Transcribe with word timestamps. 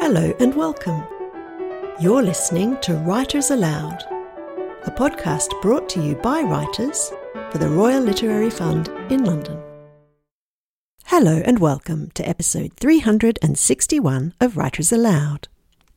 Hello 0.00 0.32
and 0.38 0.54
welcome. 0.54 1.02
You're 2.00 2.22
listening 2.22 2.78
to 2.82 2.94
Writers 2.94 3.50
Aloud, 3.50 4.04
a 4.84 4.90
podcast 4.90 5.60
brought 5.60 5.88
to 5.90 6.00
you 6.00 6.14
by 6.14 6.40
writers 6.40 7.12
for 7.50 7.58
the 7.58 7.68
Royal 7.68 8.00
Literary 8.00 8.48
Fund 8.48 8.88
in 9.10 9.24
London. 9.24 9.60
Hello 11.06 11.42
and 11.44 11.58
welcome 11.58 12.10
to 12.12 12.26
episode 12.26 12.72
361 12.76 14.34
of 14.40 14.56
Writers 14.56 14.92
Aloud. 14.92 15.48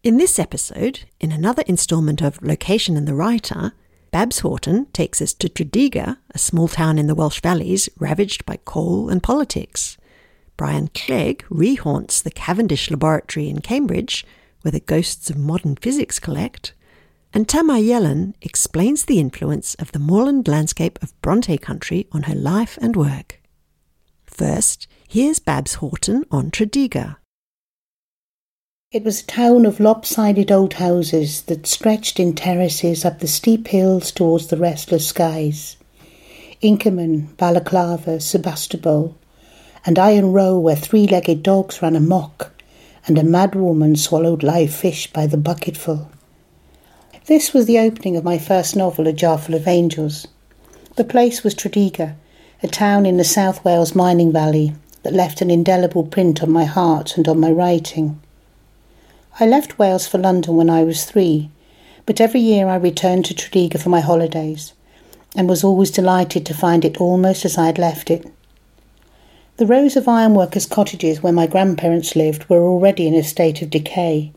In 0.04 0.18
this 0.18 0.40
episode, 0.40 1.02
in 1.20 1.32
another 1.32 1.64
instalment 1.68 2.22
of 2.22 2.42
Location 2.42 2.98
and 2.98 3.08
the 3.08 3.16
Writer, 3.16 3.72
Babs 4.10 4.40
Horton 4.40 4.88
takes 4.88 5.22
us 5.22 5.34
to 5.36 5.48
Tredegar, 5.48 6.18
a 6.32 6.38
small 6.40 6.68
town 6.68 6.98
in 6.98 7.06
the 7.06 7.16
Welsh 7.16 7.40
Valleys 7.40 7.88
ravaged 8.00 8.46
by 8.48 8.58
coal 8.66 9.10
and 9.10 9.22
politics. 9.22 9.98
Brian 10.58 10.90
Clegg 10.90 11.44
rehaunts 11.50 12.22
the 12.22 12.32
Cavendish 12.32 12.92
Laboratory 12.92 13.50
in 13.50 13.60
Cambridge, 13.60 14.26
where 14.62 14.72
the 14.72 14.80
ghosts 14.80 15.30
of 15.30 15.38
modern 15.38 15.76
physics 15.76 16.20
collect, 16.20 16.74
and 17.34 17.48
Tamar 17.48 17.78
Yellin 17.78 18.36
explains 18.42 19.06
the 19.06 19.20
influence 19.20 19.76
of 19.76 19.92
the 19.92 20.00
moorland 20.00 20.48
landscape 20.48 21.00
of 21.02 21.20
Bronte 21.22 21.58
country 21.58 22.08
on 22.12 22.24
her 22.24 22.36
life 22.36 22.78
and 22.82 22.96
work. 22.96 23.42
First, 24.26 24.88
here's 25.08 25.40
Babs 25.40 25.76
Horton 25.76 26.26
on 26.32 26.52
Tredegar. 26.52 27.18
It 28.92 29.06
was 29.06 29.22
a 29.22 29.26
town 29.26 29.66
of 29.66 29.80
lopsided 29.80 30.52
old 30.52 30.74
houses 30.74 31.44
that 31.44 31.66
stretched 31.66 32.20
in 32.20 32.36
terraces 32.36 33.06
up 33.06 33.20
the 33.20 33.28
steep 33.28 33.68
hills 33.68 34.12
towards 34.12 34.48
the 34.48 34.58
restless 34.58 35.08
skies. 35.08 35.78
Inkerman, 36.62 37.36
Balaclava, 37.38 38.20
Sebastopol, 38.20 39.16
and 39.86 39.98
Iron 39.98 40.32
Row 40.32 40.58
where 40.58 40.76
three-legged 40.76 41.42
dogs 41.44 41.82
ran 41.82 41.96
amok, 41.96 42.52
and 43.08 43.18
a 43.18 43.24
mad 43.24 43.56
woman 43.56 43.96
swallowed 43.96 44.44
live 44.44 44.74
fish 44.74 45.12
by 45.12 45.26
the 45.26 45.38
bucketful. 45.38 46.12
This 47.26 47.54
was 47.54 47.66
the 47.66 47.80
opening 47.80 48.16
of 48.16 48.24
my 48.24 48.38
first 48.38 48.76
novel, 48.76 49.08
A 49.08 49.14
Jarful 49.14 49.56
of 49.56 49.68
Angels. 49.68 50.28
The 50.98 51.04
place 51.04 51.44
was 51.44 51.56
Tredegar, 51.56 52.16
a 52.62 52.68
town 52.68 53.06
in 53.06 53.18
the 53.18 53.24
South 53.24 53.64
Wales 53.64 53.96
mining 53.96 54.32
valley 54.32 54.74
that 55.04 55.14
left 55.14 55.42
an 55.42 55.50
indelible 55.50 56.04
print 56.04 56.44
on 56.44 56.52
my 56.52 56.66
heart 56.66 57.18
and 57.18 57.28
on 57.28 57.40
my 57.40 57.52
writing. 57.52 58.20
I 59.40 59.46
left 59.48 59.80
Wales 59.80 60.08
for 60.08 60.18
London 60.18 60.56
when 60.58 60.70
I 60.70 60.84
was 60.84 61.06
three, 61.06 61.50
but 62.06 62.22
every 62.22 62.40
year 62.40 62.68
I 62.68 62.76
returned 62.76 63.26
to 63.26 63.34
Tredegar 63.34 63.80
for 63.80 63.90
my 63.90 64.02
holidays, 64.02 64.74
and 65.36 65.48
was 65.48 65.64
always 65.64 65.90
delighted 65.90 66.46
to 66.46 66.54
find 66.54 66.84
it 66.84 67.00
almost 67.00 67.46
as 67.46 67.58
I 67.58 67.68
had 67.68 67.80
left 67.80 68.12
it. 68.12 68.32
The 69.62 69.68
rows 69.68 69.96
of 69.96 70.08
ironworkers' 70.08 70.66
cottages 70.66 71.22
where 71.22 71.32
my 71.32 71.46
grandparents 71.46 72.16
lived 72.16 72.50
were 72.50 72.68
already 72.68 73.06
in 73.06 73.14
a 73.14 73.22
state 73.22 73.62
of 73.62 73.70
decay, 73.70 74.32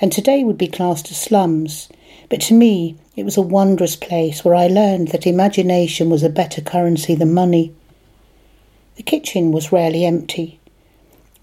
and 0.00 0.10
today 0.10 0.42
would 0.42 0.58
be 0.58 0.66
classed 0.66 1.08
as 1.08 1.18
slums, 1.18 1.88
but 2.28 2.40
to 2.40 2.54
me 2.54 2.96
it 3.14 3.24
was 3.24 3.36
a 3.36 3.42
wondrous 3.42 3.94
place 3.94 4.44
where 4.44 4.56
I 4.56 4.66
learned 4.66 5.12
that 5.12 5.24
imagination 5.24 6.10
was 6.10 6.24
a 6.24 6.28
better 6.28 6.60
currency 6.60 7.14
than 7.14 7.32
money. 7.32 7.74
The 8.96 9.04
kitchen 9.04 9.52
was 9.52 9.70
rarely 9.70 10.04
empty. 10.04 10.58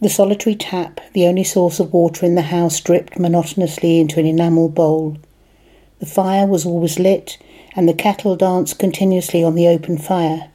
The 0.02 0.10
solitary 0.10 0.56
tap, 0.56 1.00
the 1.14 1.26
only 1.26 1.46
source 1.46 1.80
of 1.80 1.94
water 1.94 2.26
in 2.26 2.36
the 2.36 2.42
house, 2.42 2.82
dripped 2.82 3.18
monotonously 3.18 4.02
into 4.02 4.20
an 4.20 4.26
enamel 4.26 4.68
bowl. 4.68 5.16
The 6.00 6.06
fire 6.06 6.46
was 6.46 6.66
always 6.66 7.00
lit, 7.00 7.38
and 7.74 7.88
the 7.88 7.94
kettle 7.94 8.36
danced 8.36 8.80
continuously 8.80 9.46
on 9.46 9.56
the 9.56 9.70
open 9.70 9.98
fire. 9.98 10.50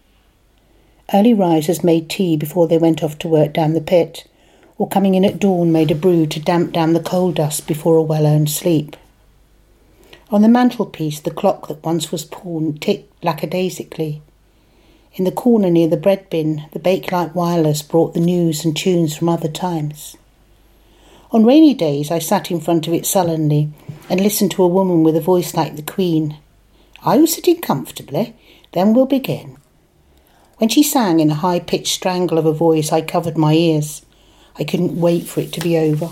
Early 1.13 1.33
risers 1.33 1.83
made 1.83 2.11
tea 2.11 2.37
before 2.37 2.69
they 2.69 2.77
went 2.77 3.03
off 3.03 3.19
to 3.19 3.29
work 3.29 3.55
down 3.55 3.73
the 3.73 3.81
pit, 3.81 4.29
or 4.77 4.89
coming 4.89 5.15
in 5.15 5.25
at 5.25 5.39
dawn 5.39 5.73
made 5.73 5.91
a 5.91 5.95
brew 5.95 6.27
to 6.27 6.41
damp 6.41 6.73
down 6.73 6.93
the 6.93 7.01
coal 7.01 7.33
dust 7.33 7.67
before 7.67 7.97
a 7.97 8.03
well 8.03 8.27
earned 8.27 8.51
sleep. 8.51 8.97
On 10.31 10.43
the 10.43 10.49
mantelpiece, 10.49 11.21
the 11.21 11.31
clock 11.31 11.69
that 11.69 11.83
once 11.83 12.13
was 12.13 12.27
pawned 12.27 12.83
ticked 12.83 13.25
lackadaisically. 13.25 14.21
In 15.15 15.25
the 15.25 15.33
corner 15.33 15.71
near 15.71 15.89
the 15.89 15.97
bread 15.97 16.29
bin, 16.29 16.67
the 16.73 16.79
Bakelite 16.79 17.35
wireless 17.35 17.81
brought 17.81 18.13
the 18.13 18.21
news 18.21 18.65
and 18.65 18.77
tunes 18.77 19.17
from 19.17 19.31
other 19.31 19.49
times. 19.49 20.17
On 21.33 21.45
rainy 21.45 21.75
days, 21.75 22.11
I 22.11 22.19
sat 22.19 22.51
in 22.51 22.61
front 22.61 22.87
of 22.87 22.93
it 22.93 23.05
sullenly 23.05 23.71
and 24.09 24.21
listened 24.21 24.51
to 24.53 24.63
a 24.63 24.69
woman 24.69 25.03
with 25.03 25.17
a 25.17 25.21
voice 25.21 25.55
like 25.55 25.77
the 25.77 25.83
Queen. 25.83 26.37
Are 27.03 27.17
you 27.17 27.27
sitting 27.27 27.61
comfortably? 27.61 28.35
Then 28.73 28.93
we'll 28.93 29.07
begin. 29.07 29.58
When 30.59 30.69
she 30.69 30.83
sang 30.83 31.21
in 31.21 31.31
a 31.31 31.35
high 31.35 31.61
pitched 31.61 31.95
strangle 31.95 32.37
of 32.37 32.45
a 32.45 32.53
voice, 32.53 32.91
I 32.91 33.01
covered 33.01 33.39
my 33.39 33.53
ears. 33.53 34.03
I 34.57 34.65
couldn't 34.65 35.01
wait 35.01 35.25
for 35.29 35.41
it 35.41 35.53
to 35.53 35.61
be 35.61 35.79
over. 35.79 36.11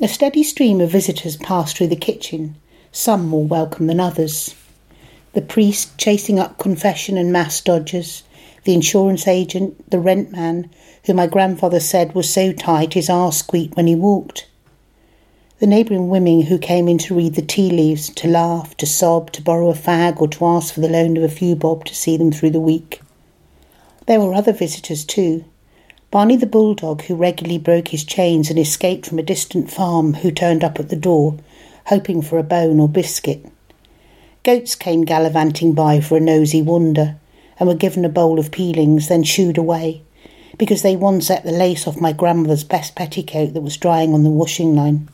A 0.00 0.08
steady 0.08 0.42
stream 0.42 0.80
of 0.80 0.90
visitors 0.90 1.36
passed 1.36 1.76
through 1.76 1.88
the 1.88 1.96
kitchen, 1.96 2.56
some 2.92 3.28
more 3.28 3.44
welcome 3.44 3.88
than 3.88 4.00
others. 4.00 4.54
The 5.34 5.42
priest 5.42 5.98
chasing 5.98 6.38
up 6.38 6.56
confession 6.56 7.18
and 7.18 7.30
mass 7.30 7.60
dodgers, 7.60 8.22
the 8.64 8.72
insurance 8.72 9.28
agent, 9.28 9.90
the 9.90 10.00
rent 10.00 10.32
man, 10.32 10.70
who 11.04 11.12
my 11.12 11.26
grandfather 11.26 11.78
said 11.78 12.14
was 12.14 12.32
so 12.32 12.54
tight 12.54 12.94
his 12.94 13.10
arse 13.10 13.40
squeaked 13.40 13.76
when 13.76 13.86
he 13.86 13.94
walked. 13.94 14.46
The 15.58 15.66
neighbouring 15.66 16.08
women 16.08 16.40
who 16.40 16.56
came 16.56 16.88
in 16.88 16.96
to 16.96 17.14
read 17.14 17.34
the 17.34 17.42
tea 17.42 17.70
leaves, 17.70 18.08
to 18.14 18.28
laugh, 18.28 18.74
to 18.78 18.86
sob, 18.86 19.30
to 19.32 19.42
borrow 19.42 19.68
a 19.68 19.74
fag, 19.74 20.22
or 20.22 20.28
to 20.28 20.46
ask 20.46 20.72
for 20.72 20.80
the 20.80 20.88
loan 20.88 21.18
of 21.18 21.22
a 21.22 21.28
few 21.28 21.54
bob 21.54 21.84
to 21.84 21.94
see 21.94 22.16
them 22.16 22.32
through 22.32 22.52
the 22.52 22.58
week. 22.58 23.02
There 24.10 24.20
were 24.20 24.34
other 24.34 24.52
visitors 24.52 25.04
too. 25.04 25.44
Barney 26.10 26.34
the 26.34 26.44
bulldog, 26.44 27.02
who 27.02 27.14
regularly 27.14 27.58
broke 27.58 27.86
his 27.86 28.02
chains 28.02 28.50
and 28.50 28.58
escaped 28.58 29.06
from 29.06 29.20
a 29.20 29.22
distant 29.22 29.70
farm, 29.70 30.14
who 30.14 30.32
turned 30.32 30.64
up 30.64 30.80
at 30.80 30.88
the 30.88 30.96
door, 30.96 31.36
hoping 31.86 32.20
for 32.20 32.36
a 32.36 32.42
bone 32.42 32.80
or 32.80 32.88
biscuit. 32.88 33.46
Goats 34.42 34.74
came 34.74 35.04
gallivanting 35.04 35.74
by 35.74 36.00
for 36.00 36.16
a 36.16 36.20
nosy 36.20 36.60
wonder, 36.60 37.18
and 37.60 37.68
were 37.68 37.74
given 37.76 38.04
a 38.04 38.08
bowl 38.08 38.40
of 38.40 38.50
peelings, 38.50 39.06
then 39.06 39.22
shooed 39.22 39.56
away, 39.56 40.02
because 40.58 40.82
they 40.82 40.96
once 40.96 41.30
ate 41.30 41.44
the 41.44 41.52
lace 41.52 41.86
off 41.86 42.00
my 42.00 42.12
grandmother's 42.12 42.64
best 42.64 42.96
petticoat 42.96 43.54
that 43.54 43.60
was 43.60 43.76
drying 43.76 44.12
on 44.12 44.24
the 44.24 44.28
washing 44.28 44.74
line. 44.74 45.08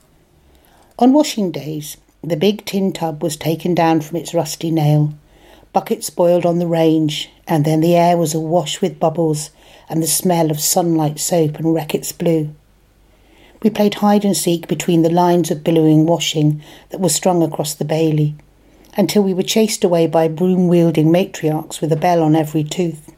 On 0.98 1.12
washing 1.12 1.50
days, 1.50 1.98
the 2.24 2.34
big 2.34 2.64
tin 2.64 2.94
tub 2.94 3.22
was 3.22 3.36
taken 3.36 3.74
down 3.74 4.00
from 4.00 4.16
its 4.16 4.32
rusty 4.32 4.70
nail, 4.70 5.12
buckets 5.76 6.08
boiled 6.08 6.46
on 6.46 6.58
the 6.58 6.66
range, 6.66 7.28
and 7.46 7.66
then 7.66 7.82
the 7.82 7.94
air 7.94 8.16
was 8.16 8.32
awash 8.32 8.80
with 8.80 8.98
bubbles 8.98 9.50
and 9.90 10.02
the 10.02 10.06
smell 10.06 10.50
of 10.50 10.58
sunlight 10.58 11.20
soap 11.20 11.56
and 11.56 11.74
Reckitt's 11.74 12.12
blue. 12.12 12.54
We 13.62 13.68
played 13.68 13.96
hide 13.96 14.24
and 14.24 14.34
seek 14.34 14.68
between 14.68 15.02
the 15.02 15.10
lines 15.10 15.50
of 15.50 15.62
billowing 15.62 16.06
washing 16.06 16.62
that 16.88 17.00
were 17.02 17.10
strung 17.10 17.42
across 17.42 17.74
the 17.74 17.84
bailey, 17.84 18.36
until 18.96 19.22
we 19.22 19.34
were 19.34 19.42
chased 19.42 19.84
away 19.84 20.06
by 20.06 20.28
broom 20.28 20.66
wielding 20.66 21.12
matriarchs 21.12 21.82
with 21.82 21.92
a 21.92 21.96
bell 21.96 22.22
on 22.22 22.34
every 22.34 22.64
tooth. 22.64 23.14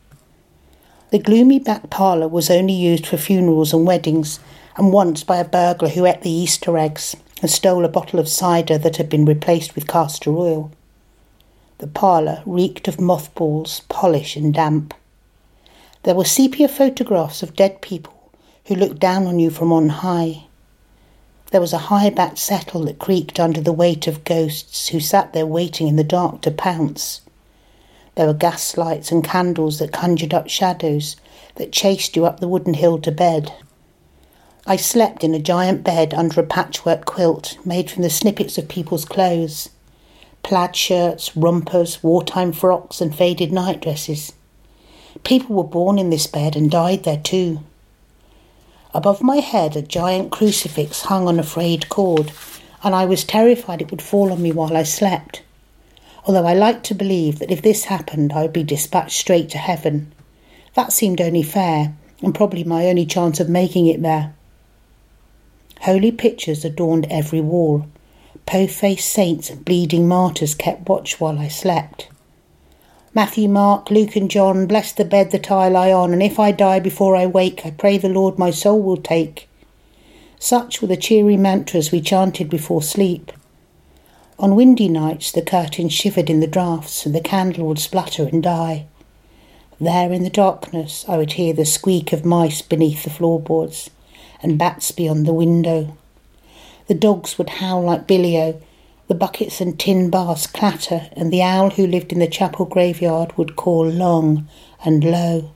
The 1.13 1.21
gloomy 1.21 1.61
back 1.61 1.91
parlour 1.91 2.27
was 2.27 2.51
only 2.51 2.75
used 2.75 3.07
for 3.07 3.19
funerals 3.19 3.73
and 3.73 3.87
weddings, 3.87 4.41
and 4.77 4.93
once 4.93 5.23
by 5.23 5.37
a 5.37 5.45
burglar 5.45 5.91
who 5.91 6.07
ate 6.07 6.23
the 6.23 6.31
Easter 6.31 6.77
eggs 6.77 7.15
and 7.41 7.49
stole 7.49 7.85
a 7.85 7.89
bottle 7.89 8.19
of 8.19 8.29
cider 8.29 8.79
that 8.79 8.97
had 8.97 9.09
been 9.09 9.27
replaced 9.27 9.77
with 9.77 9.87
castor 9.87 10.37
oil. 10.37 10.73
The 11.79 11.87
parlour 11.87 12.43
reeked 12.45 12.89
of 12.89 13.01
mothballs, 13.01 13.83
polish, 13.89 14.35
and 14.35 14.53
damp. 14.53 14.95
There 16.03 16.17
were 16.17 16.25
sepia 16.25 16.67
photographs 16.67 17.41
of 17.41 17.55
dead 17.55 17.81
people 17.81 18.33
who 18.65 18.75
looked 18.75 18.99
down 18.99 19.29
on 19.29 19.39
you 19.39 19.51
from 19.51 19.73
on 19.73 19.89
high. 19.89 20.47
There 21.53 21.61
was 21.61 21.73
a 21.73 21.87
high 21.87 22.11
backed 22.11 22.39
settle 22.39 22.85
that 22.87 22.99
creaked 22.99 23.39
under 23.39 23.61
the 23.61 23.73
weight 23.73 24.09
of 24.09 24.25
ghosts 24.25 24.89
who 24.89 24.99
sat 24.99 25.33
there 25.33 25.47
waiting 25.47 25.87
in 25.87 25.95
the 25.95 26.03
dark 26.03 26.41
to 26.43 26.51
pounce. 26.51 27.21
There 28.17 28.27
were 28.27 28.35
gas 28.35 28.77
lights 28.77 29.13
and 29.13 29.23
candles 29.23 29.79
that 29.79 29.93
conjured 29.93 30.35
up 30.35 30.49
shadows 30.49 31.15
that 31.55 31.71
chased 31.71 32.17
you 32.17 32.27
up 32.27 32.41
the 32.41 32.49
wooden 32.49 32.75
hill 32.75 32.99
to 32.99 33.13
bed. 33.13 33.53
I 34.67 34.75
slept 34.75 35.23
in 35.23 35.33
a 35.33 35.39
giant 35.39 35.85
bed 35.85 36.13
under 36.13 36.41
a 36.41 36.45
patchwork 36.45 37.05
quilt 37.05 37.57
made 37.65 37.89
from 37.89 38.03
the 38.03 38.11
snippets 38.11 38.59
of 38.59 38.67
people's 38.67 39.05
clothes 39.05 39.69
plaid 40.49 40.75
shirts, 40.75 41.37
rompers, 41.37 42.03
wartime 42.03 42.53
frocks, 42.53 43.03
and 43.03 43.15
faded 43.15 43.51
nightdresses. 43.51 44.33
People 45.23 45.55
were 45.55 45.63
born 45.63 45.99
in 45.99 46.09
this 46.09 46.27
bed 46.27 46.57
and 46.57 46.71
died 46.71 47.05
there 47.05 47.19
too. 47.19 47.61
Above 48.95 49.23
my 49.23 49.37
head, 49.37 49.77
a 49.77 49.83
giant 49.83 50.33
crucifix 50.33 51.03
hung 51.03 51.29
on 51.29 51.39
a 51.39 51.43
frayed 51.43 51.91
cord, 51.91 52.33
and 52.83 52.95
I 52.95 53.05
was 53.05 53.25
terrified 53.25 53.83
it 53.83 53.91
would 53.91 54.01
fall 54.01 54.33
on 54.33 54.41
me 54.41 54.51
while 54.51 54.75
I 54.75 54.85
slept. 54.85 55.43
Although 56.25 56.47
I 56.47 56.55
liked 56.55 56.87
to 56.87 56.95
believe 56.95 57.41
that 57.41 57.51
if 57.51 57.61
this 57.61 57.85
happened, 57.85 58.33
I 58.33 58.41
would 58.41 58.55
be 58.55 58.65
dispatched 58.65 59.21
straight 59.21 59.51
to 59.51 59.59
heaven. 59.59 60.15
That 60.73 60.95
seemed 60.95 61.21
only 61.21 61.43
fair, 61.43 61.95
and 62.23 62.35
probably 62.35 62.65
my 62.65 62.87
only 62.87 63.05
chance 63.05 63.39
of 63.39 63.51
making 63.51 63.87
it 63.87 64.01
there. 64.01 64.35
Holy 65.83 66.11
pictures 66.11 66.65
adorned 66.65 67.07
every 67.11 67.43
wall, 67.43 67.85
Po-faced 68.49 69.07
saints 69.07 69.51
and 69.51 69.63
bleeding 69.63 70.09
martyrs 70.09 70.55
kept 70.55 70.89
watch 70.89 71.21
while 71.21 71.39
I 71.39 71.49
slept. 71.49 72.09
Matthew, 73.13 73.47
Mark, 73.47 73.91
Luke, 73.91 74.17
and 74.17 74.31
John, 74.31 74.67
bless 74.67 74.91
the 74.91 75.05
bed 75.05 75.33
that 75.33 75.51
I 75.51 75.69
lie 75.69 75.93
on, 75.93 76.15
and 76.15 76.23
if 76.23 76.39
I 76.39 76.53
die 76.53 76.81
before 76.81 77.15
I 77.15 77.27
wake, 77.27 77.67
I 77.67 77.73
pray 77.73 77.99
the 77.99 78.09
Lord 78.09 78.39
my 78.39 78.51
soul 78.51 78.81
will 78.81 78.97
take. 78.97 79.51
Such 80.39 80.81
were 80.81 80.89
the 80.89 80.97
cheery 80.97 81.37
mantras 81.37 81.93
we 81.93 82.01
chanted 82.01 82.49
before 82.49 82.81
sleep. 82.81 83.33
On 84.39 84.57
windy 84.57 84.89
nights, 84.89 85.31
the 85.31 85.43
curtains 85.43 85.93
shivered 85.93 86.31
in 86.31 86.41
the 86.41 86.47
draughts 86.47 87.05
and 87.05 87.15
the 87.15 87.21
candle 87.21 87.67
would 87.67 87.79
splutter 87.79 88.29
and 88.29 88.43
die. 88.43 88.87
There 89.79 90.11
in 90.11 90.25
the 90.25 90.31
darkness, 90.31 91.05
I 91.07 91.19
would 91.19 91.33
hear 91.33 91.53
the 91.53 91.67
squeak 91.67 92.15
of 92.15 92.25
mice 92.25 92.63
beneath 92.63 93.05
the 93.05 93.11
floorboards 93.11 93.91
and 94.43 94.57
bats 94.57 94.91
beyond 94.91 95.27
the 95.27 95.35
window. 95.35 95.98
The 96.89 96.95
dogs 96.95 97.39
would 97.39 97.51
howl 97.51 97.83
like 97.83 98.07
Billy-O, 98.07 98.61
the 99.09 99.15
buckets 99.15 99.61
and 99.61 99.79
tin 99.79 100.11
baths 100.11 100.47
clatter, 100.47 101.09
and 101.13 101.31
the 101.31 101.43
owl 101.43 101.71
who 101.71 101.87
lived 101.87 102.13
in 102.13 102.19
the 102.19 102.27
chapel 102.27 102.65
graveyard 102.65 103.37
would 103.37 103.57
call 103.57 103.87
long 103.87 104.49
and 104.85 105.05
low. 105.05 105.53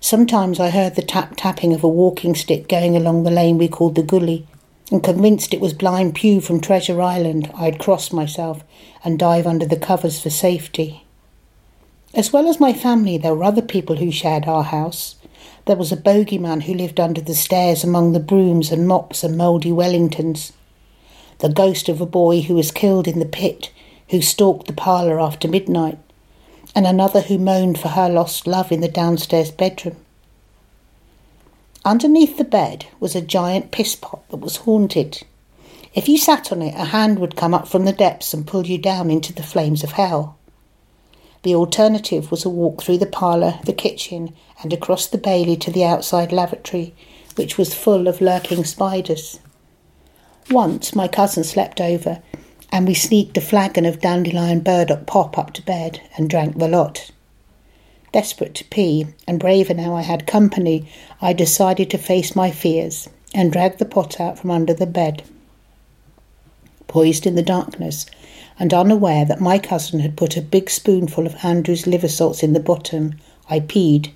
Sometimes 0.00 0.60
I 0.60 0.70
heard 0.70 0.94
the 0.94 1.02
tap 1.02 1.34
tapping 1.36 1.74
of 1.74 1.82
a 1.82 1.88
walking 1.88 2.36
stick 2.36 2.68
going 2.68 2.96
along 2.96 3.24
the 3.24 3.32
lane 3.32 3.58
we 3.58 3.66
called 3.66 3.96
the 3.96 4.02
gully, 4.02 4.46
and 4.92 5.02
convinced 5.02 5.52
it 5.52 5.60
was 5.60 5.72
Blind 5.72 6.14
Pew 6.14 6.40
from 6.40 6.60
Treasure 6.60 7.02
Island, 7.02 7.50
I'd 7.56 7.80
cross 7.80 8.12
myself 8.12 8.62
and 9.04 9.18
dive 9.18 9.46
under 9.46 9.66
the 9.66 9.76
covers 9.76 10.20
for 10.20 10.30
safety. 10.30 11.04
As 12.14 12.32
well 12.32 12.48
as 12.48 12.60
my 12.60 12.72
family, 12.72 13.18
there 13.18 13.34
were 13.34 13.44
other 13.44 13.60
people 13.60 13.96
who 13.96 14.10
shared 14.10 14.46
our 14.46 14.62
house. 14.62 15.16
There 15.68 15.76
was 15.76 15.92
a 15.92 15.98
bogeyman 15.98 16.62
who 16.62 16.72
lived 16.72 16.98
under 16.98 17.20
the 17.20 17.34
stairs 17.34 17.84
among 17.84 18.12
the 18.12 18.20
brooms 18.20 18.72
and 18.72 18.88
mops 18.88 19.22
and 19.22 19.36
mouldy 19.36 19.70
Wellingtons. 19.70 20.52
The 21.40 21.50
ghost 21.50 21.90
of 21.90 22.00
a 22.00 22.06
boy 22.06 22.40
who 22.40 22.54
was 22.54 22.70
killed 22.70 23.06
in 23.06 23.18
the 23.18 23.26
pit, 23.26 23.70
who 24.08 24.22
stalked 24.22 24.66
the 24.66 24.72
parlour 24.72 25.20
after 25.20 25.46
midnight, 25.46 25.98
and 26.74 26.86
another 26.86 27.20
who 27.20 27.36
moaned 27.36 27.78
for 27.78 27.88
her 27.88 28.08
lost 28.08 28.46
love 28.46 28.72
in 28.72 28.80
the 28.80 28.88
downstairs 28.88 29.50
bedroom. 29.50 29.96
Underneath 31.84 32.38
the 32.38 32.44
bed 32.44 32.86
was 32.98 33.14
a 33.14 33.20
giant 33.20 33.70
piss 33.70 33.94
pot 33.94 34.26
that 34.30 34.38
was 34.38 34.56
haunted. 34.56 35.22
If 35.92 36.08
you 36.08 36.16
sat 36.16 36.50
on 36.50 36.62
it, 36.62 36.74
a 36.76 36.86
hand 36.86 37.18
would 37.18 37.36
come 37.36 37.52
up 37.52 37.68
from 37.68 37.84
the 37.84 37.92
depths 37.92 38.32
and 38.32 38.46
pull 38.46 38.66
you 38.66 38.78
down 38.78 39.10
into 39.10 39.34
the 39.34 39.42
flames 39.42 39.84
of 39.84 39.92
hell. 39.92 40.37
The 41.42 41.54
alternative 41.54 42.30
was 42.30 42.44
a 42.44 42.48
walk 42.48 42.82
through 42.82 42.98
the 42.98 43.06
parlour, 43.06 43.60
the 43.64 43.72
kitchen, 43.72 44.34
and 44.62 44.72
across 44.72 45.06
the 45.06 45.18
bailey 45.18 45.56
to 45.58 45.70
the 45.70 45.84
outside 45.84 46.32
lavatory, 46.32 46.94
which 47.36 47.56
was 47.56 47.74
full 47.74 48.08
of 48.08 48.20
lurking 48.20 48.64
spiders. 48.64 49.38
Once 50.50 50.94
my 50.94 51.06
cousin 51.06 51.44
slept 51.44 51.80
over, 51.80 52.20
and 52.72 52.86
we 52.86 52.94
sneaked 52.94 53.36
a 53.36 53.40
flagon 53.40 53.86
of 53.86 54.00
dandelion 54.00 54.60
burdock 54.60 55.06
pop 55.06 55.38
up 55.38 55.52
to 55.52 55.62
bed 55.62 56.00
and 56.16 56.28
drank 56.28 56.58
the 56.58 56.68
lot. 56.68 57.10
Desperate 58.12 58.54
to 58.54 58.64
pee, 58.64 59.06
and 59.26 59.38
braver 59.38 59.74
now 59.74 59.94
I 59.94 60.02
had 60.02 60.26
company, 60.26 60.90
I 61.20 61.32
decided 61.32 61.90
to 61.90 61.98
face 61.98 62.34
my 62.34 62.50
fears 62.50 63.08
and 63.34 63.52
drag 63.52 63.78
the 63.78 63.84
pot 63.84 64.18
out 64.18 64.38
from 64.38 64.50
under 64.50 64.74
the 64.74 64.86
bed. 64.86 65.22
Poised 66.86 67.26
in 67.26 67.34
the 67.34 67.42
darkness, 67.42 68.06
and 68.58 68.74
unaware 68.74 69.24
that 69.24 69.40
my 69.40 69.58
cousin 69.58 70.00
had 70.00 70.16
put 70.16 70.36
a 70.36 70.42
big 70.42 70.68
spoonful 70.68 71.26
of 71.26 71.36
Andrew's 71.44 71.86
liver 71.86 72.08
salts 72.08 72.42
in 72.42 72.52
the 72.52 72.60
bottom, 72.60 73.14
I 73.48 73.60
peed. 73.60 74.10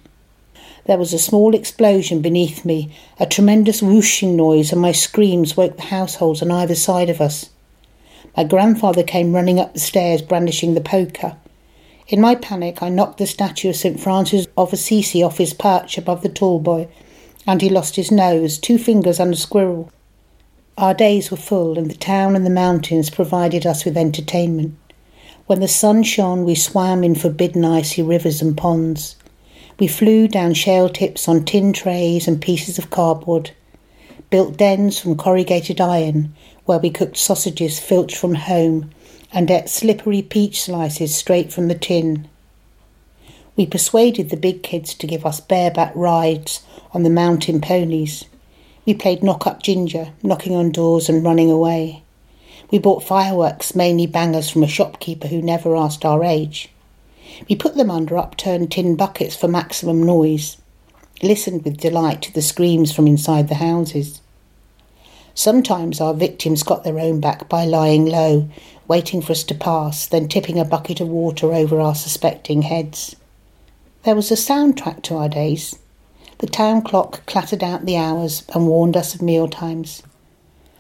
There 0.87 0.99
was 0.99 1.13
a 1.13 1.19
small 1.19 1.55
explosion 1.55 2.21
beneath 2.21 2.65
me, 2.65 2.93
a 3.21 3.27
tremendous 3.27 3.81
whooshing 3.81 4.35
noise, 4.35 4.73
and 4.73 4.81
my 4.81 4.93
screams 4.93 5.57
woke 5.57 5.77
the 5.77 5.83
households 5.83 6.43
on 6.43 6.51
either 6.51 6.75
side 6.75 7.09
of 7.09 7.21
us. 7.21 7.51
My 8.37 8.45
grandfather 8.45 9.05
came 9.05 9.33
running 9.33 9.61
up 9.61 9.75
the 9.75 9.81
stairs, 9.81 10.23
brandishing 10.23 10.75
the 10.75 10.81
poker. 10.81 11.37
In 12.09 12.21
my 12.21 12.35
panic, 12.35 12.83
I 12.83 12.89
knocked 12.89 13.19
the 13.19 13.27
statue 13.29 13.71
of 13.71 13.77
St. 13.77 14.01
Francis 14.01 14.49
of 14.57 14.73
Assisi 14.73 15.23
off 15.23 15.39
his 15.39 15.55
perch 15.55 15.97
above 15.97 16.23
the 16.23 16.29
tall 16.29 16.59
boy, 16.59 16.89
and 17.47 17.63
he 17.63 17.69
lost 17.69 17.97
his 17.97 18.11
nose, 18.11 18.59
two 18.59 18.79
fingers 18.79 19.21
and 19.21 19.35
a 19.35 19.37
squirrel. 19.37 19.91
Our 20.83 20.95
days 20.95 21.31
were 21.31 21.37
full, 21.37 21.79
and 21.79 21.89
the 21.89 21.95
town 21.95 22.35
and 22.35 22.45
the 22.45 22.51
mountains 22.51 23.09
provided 23.09 23.65
us 23.65 23.85
with 23.85 23.97
entertainment. 23.97 24.75
When 25.47 25.61
the 25.61 25.69
sun 25.69 26.03
shone, 26.03 26.45
we 26.45 26.57
swam 26.57 27.05
in 27.05 27.15
forbidden 27.15 27.65
icy 27.65 28.03
rivers 28.03 28.43
and 28.43 28.57
ponds. 28.57 29.15
We 29.79 29.87
flew 29.87 30.27
down 30.27 30.55
shale 30.55 30.89
tips 30.89 31.29
on 31.29 31.45
tin 31.45 31.73
trays 31.73 32.27
and 32.27 32.43
pieces 32.43 32.79
of 32.79 32.91
cardboard, 32.91 33.53
built 34.29 34.57
dens 34.57 34.99
from 34.99 35.17
corrugated 35.17 35.81
iron 35.81 36.35
where 36.65 36.81
we 36.81 36.91
cooked 36.91 37.17
sausages 37.17 37.79
filched 37.79 38.17
from 38.17 38.35
home 38.35 38.91
and 39.33 39.49
ate 39.53 39.69
slippery 39.69 40.21
peach 40.21 40.63
slices 40.63 41.15
straight 41.15 41.53
from 41.53 41.69
the 41.69 41.77
tin. 41.77 42.27
We 43.55 43.67
persuaded 43.67 44.31
the 44.31 44.37
big 44.37 44.65
kids 44.65 44.95
to 44.95 45.07
give 45.07 45.25
us 45.25 45.39
bareback 45.39 45.93
rides 45.95 46.61
on 46.91 47.05
the 47.05 47.09
mountain 47.09 47.61
ponies. 47.61 48.25
We 48.85 48.95
played 48.95 49.23
knock 49.23 49.47
up 49.47 49.63
ginger, 49.63 50.13
knocking 50.23 50.57
on 50.57 50.73
doors 50.73 51.09
and 51.09 51.25
running 51.25 51.51
away. 51.51 52.03
We 52.71 52.79
bought 52.79 53.05
fireworks, 53.05 53.77
mainly 53.77 54.07
bangers, 54.07 54.51
from 54.51 54.63
a 54.63 54.69
shopkeeper 54.69 55.29
who 55.29 55.41
never 55.41 55.77
asked 55.77 56.05
our 56.05 56.25
age. 56.25 56.71
We 57.49 57.55
put 57.55 57.77
them 57.77 57.91
under 57.91 58.19
upturned 58.19 58.73
tin 58.73 58.97
buckets 58.97 59.37
for 59.37 59.47
maximum 59.47 60.03
noise, 60.03 60.57
listened 61.23 61.65
with 61.65 61.77
delight 61.77 62.23
to 62.23 62.33
the 62.33 62.43
screams 62.43 62.93
from 62.93 63.07
inside 63.07 63.49
the 63.49 63.57
houses. 63.57 64.21
Sometimes 65.35 66.01
our 66.01 66.13
victims 66.13 66.63
got 66.63 66.83
their 66.83 66.99
own 66.99 67.21
back 67.21 67.49
by 67.49 67.65
lying 67.65 68.07
low, 68.07 68.49
waiting 68.89 69.23
for 69.23 69.33
us 69.33 69.45
to 69.45 69.55
pass, 69.55 70.07
then 70.07 70.29
tipping 70.29 70.59
a 70.59 70.65
bucket 70.65 71.01
of 71.01 71.09
water 71.09 71.53
over 71.53 71.81
our 71.81 71.95
suspecting 71.95 72.63
heads. 72.63 73.17
There 74.05 74.17
was 74.17 74.31
a 74.31 74.35
soundtrack 74.35 75.03
to 75.05 75.17
our 75.17 75.29
days. 75.29 75.79
The 76.43 76.49
town 76.49 76.83
clock 76.83 77.25
clattered 77.27 77.63
out 77.63 77.87
the 77.87 77.97
hours 77.97 78.43
and 78.53 78.67
warned 78.67 78.97
us 78.97 79.15
of 79.15 79.23
meal 79.23 79.47
times. 79.47 80.03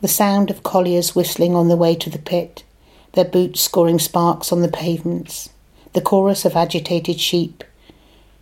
The 0.00 0.09
sound 0.09 0.50
of 0.50 0.64
colliers 0.64 1.14
whistling 1.14 1.55
on 1.55 1.69
the 1.69 1.76
way 1.76 1.94
to 1.94 2.11
the 2.11 2.19
pit, 2.19 2.64
their 3.12 3.25
boots 3.25 3.61
scoring 3.61 4.00
sparks 4.00 4.50
on 4.50 4.62
the 4.62 4.67
pavements, 4.67 5.50
the 5.93 6.00
chorus 6.00 6.44
of 6.44 6.56
agitated 6.56 7.20
sheep, 7.20 7.62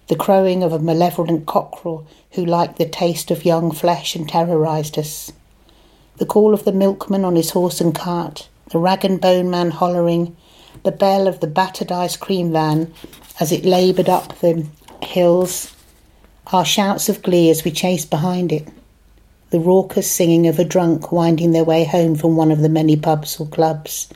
the 0.09 0.17
crowing 0.17 0.63
of 0.63 0.73
a 0.73 0.79
malevolent 0.79 1.45
cockerel 1.45 2.07
who 2.31 2.47
liked 2.47 2.79
the 2.79 2.89
taste 2.89 3.31
of 3.31 3.45
young 3.45 3.71
flesh 3.71 4.17
and 4.17 4.27
terrorized 4.27 4.99
us, 4.99 5.31
the 6.17 6.25
call 6.25 6.55
of 6.55 6.65
the 6.65 6.73
milkman 6.73 7.27
on 7.27 7.37
his 7.37 7.51
horse 7.51 7.83
and 7.83 7.95
cart, 7.95 8.49
the 8.71 8.79
rag 8.79 9.05
and 9.05 9.21
bone 9.21 9.51
man 9.51 9.73
hollering, 9.73 10.35
the 10.85 10.91
bell 10.91 11.29
of 11.29 11.41
the 11.41 11.47
battered 11.47 11.93
ice 11.93 12.17
cream 12.17 12.51
van 12.51 12.95
as 13.39 13.53
it 13.53 13.67
laboured 13.67 14.09
up 14.09 14.39
the 14.39 14.67
hills 15.03 15.77
our 16.53 16.65
shouts 16.65 17.09
of 17.09 17.23
glee 17.23 17.49
as 17.49 17.65
we 17.65 17.71
chased 17.71 18.11
behind 18.11 18.51
it, 18.51 18.67
the 19.51 19.61
raucous 19.61 20.11
singing 20.11 20.47
of 20.47 20.59
a 20.59 20.65
drunk 20.65 21.13
winding 21.13 21.53
their 21.53 21.65
way 21.65 21.85
home 21.85 22.17
from 22.17 22.37
one 22.37 22.51
of 22.51 22.61
the 22.61 22.69
many 22.69 22.97
pubs 22.97 23.39
or 23.39 23.47
clubs, 23.47 24.09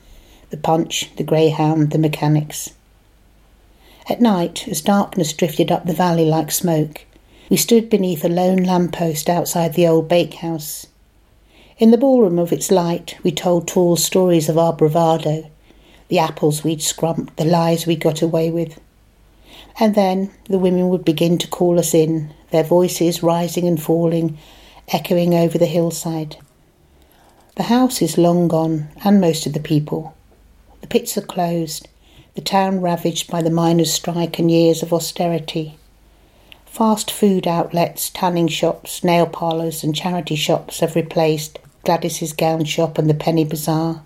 the 0.50 0.56
punch, 0.56 1.10
the 1.16 1.22
greyhound, 1.22 1.90
the 1.90 1.98
mechanics. 1.98 2.70
At 4.08 4.20
night, 4.20 4.66
as 4.68 4.80
darkness 4.80 5.32
drifted 5.32 5.70
up 5.70 5.86
the 5.86 5.94
valley 5.94 6.24
like 6.24 6.50
smoke, 6.50 7.04
we 7.48 7.56
stood 7.56 7.88
beneath 7.88 8.24
a 8.24 8.28
lone 8.28 8.64
lamp-post 8.64 9.28
outside 9.28 9.74
the 9.74 9.86
old 9.86 10.08
bakehouse. 10.08 10.86
In 11.78 11.90
the 11.90 11.98
ballroom 11.98 12.38
of 12.38 12.52
its 12.52 12.70
light, 12.70 13.16
we 13.22 13.32
told 13.32 13.66
tall 13.66 13.96
stories 13.96 14.48
of 14.48 14.58
our 14.58 14.72
bravado, 14.72 15.50
the 16.08 16.18
apples 16.18 16.62
we'd 16.62 16.82
scrumped, 16.82 17.36
the 17.36 17.44
lies 17.44 17.86
we 17.86 17.96
got 17.96 18.22
away 18.22 18.50
with, 18.50 18.80
and 19.78 19.94
then 19.94 20.30
the 20.48 20.58
women 20.58 20.88
would 20.88 21.04
begin 21.04 21.38
to 21.38 21.48
call 21.48 21.78
us 21.78 21.94
in, 21.94 22.32
their 22.50 22.64
voices 22.64 23.22
rising 23.22 23.66
and 23.66 23.82
falling, 23.82 24.38
echoing 24.88 25.34
over 25.34 25.58
the 25.58 25.66
hillside. 25.66 26.36
The 27.56 27.64
house 27.64 28.02
is 28.02 28.18
long 28.18 28.48
gone, 28.48 28.88
and 29.04 29.20
most 29.20 29.46
of 29.46 29.52
the 29.52 29.60
people. 29.60 30.14
The 30.80 30.86
pits 30.86 31.16
are 31.16 31.22
closed, 31.22 31.88
the 32.34 32.40
town 32.40 32.80
ravaged 32.80 33.30
by 33.30 33.42
the 33.42 33.50
miners' 33.50 33.92
strike 33.92 34.38
and 34.38 34.50
years 34.50 34.82
of 34.82 34.92
austerity. 34.92 35.78
Fast 36.66 37.10
food 37.10 37.46
outlets, 37.46 38.10
tanning 38.10 38.48
shops, 38.48 39.04
nail 39.04 39.26
parlours, 39.26 39.84
and 39.84 39.94
charity 39.94 40.34
shops 40.34 40.80
have 40.80 40.96
replaced 40.96 41.60
Gladys's 41.84 42.32
gown 42.32 42.64
shop 42.64 42.98
and 42.98 43.08
the 43.08 43.14
penny 43.14 43.44
bazaar. 43.44 44.02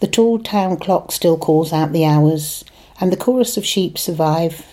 The 0.00 0.06
tall 0.06 0.38
town 0.38 0.76
clock 0.76 1.12
still 1.12 1.38
calls 1.38 1.72
out 1.72 1.92
the 1.92 2.04
hours, 2.04 2.64
and 3.00 3.10
the 3.10 3.16
chorus 3.16 3.56
of 3.56 3.64
sheep 3.64 3.98
survive. 3.98 4.66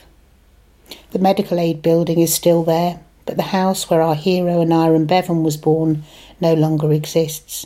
The 1.12 1.19
medical 1.19 1.60
aid 1.60 1.81
building 1.81 2.19
is 2.19 2.34
still 2.34 2.63
there, 2.63 3.00
but 3.25 3.38
the 3.38 3.43
house 3.43 3.89
where 3.89 4.01
our 4.01 4.15
hero 4.15 4.62
Aneurin 4.63 5.07
Bevan 5.07 5.43
was 5.43 5.57
born 5.57 6.03
no 6.41 6.53
longer 6.53 6.91
exists. 6.91 7.65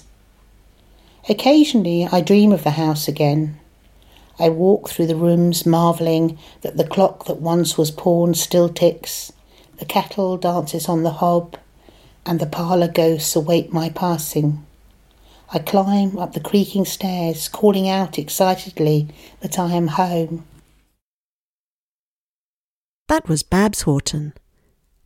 Occasionally 1.28 2.08
I 2.12 2.22
dream 2.22 2.52
of 2.52 2.64
the 2.64 2.72
house 2.72 3.08
again. 3.08 3.60
I 4.40 4.50
walk 4.50 4.90
through 4.90 5.08
the 5.08 5.16
rooms 5.16 5.66
marvelling 5.66 6.38
that 6.62 6.78
the 6.78 6.88
clock 6.88 7.26
that 7.26 7.42
once 7.42 7.78
was 7.78 7.92
pawn 7.92 8.34
still 8.34 8.70
ticks, 8.70 9.32
the 9.78 9.86
kettle 9.86 10.38
dances 10.38 10.88
on 10.88 11.04
the 11.04 11.12
hob, 11.12 11.58
and 12.26 12.40
the 12.40 12.46
parlour 12.46 12.88
ghosts 12.88 13.36
await 13.36 13.74
my 13.74 13.90
passing. 13.90 14.66
I 15.54 15.60
climb 15.60 16.18
up 16.18 16.34
the 16.34 16.40
creaking 16.40 16.86
stairs, 16.86 17.50
calling 17.50 17.90
out 17.90 18.18
excitedly 18.18 19.10
that 19.42 19.60
I 19.60 19.74
am 19.74 19.88
home. 19.90 20.46
That 23.12 23.28
was 23.28 23.44
Babs 23.44 23.82
Horton. 23.82 24.32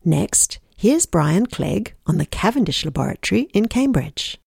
Next, 0.04 0.60
Here's 0.78 1.08
Brian 1.08 1.48
Clegg 1.48 1.96
on 2.06 2.20
the 2.20 2.28
Cavendish 2.28 2.86
Laboratory 2.86 3.50
in 3.52 3.68
Cambridge. 3.68 4.38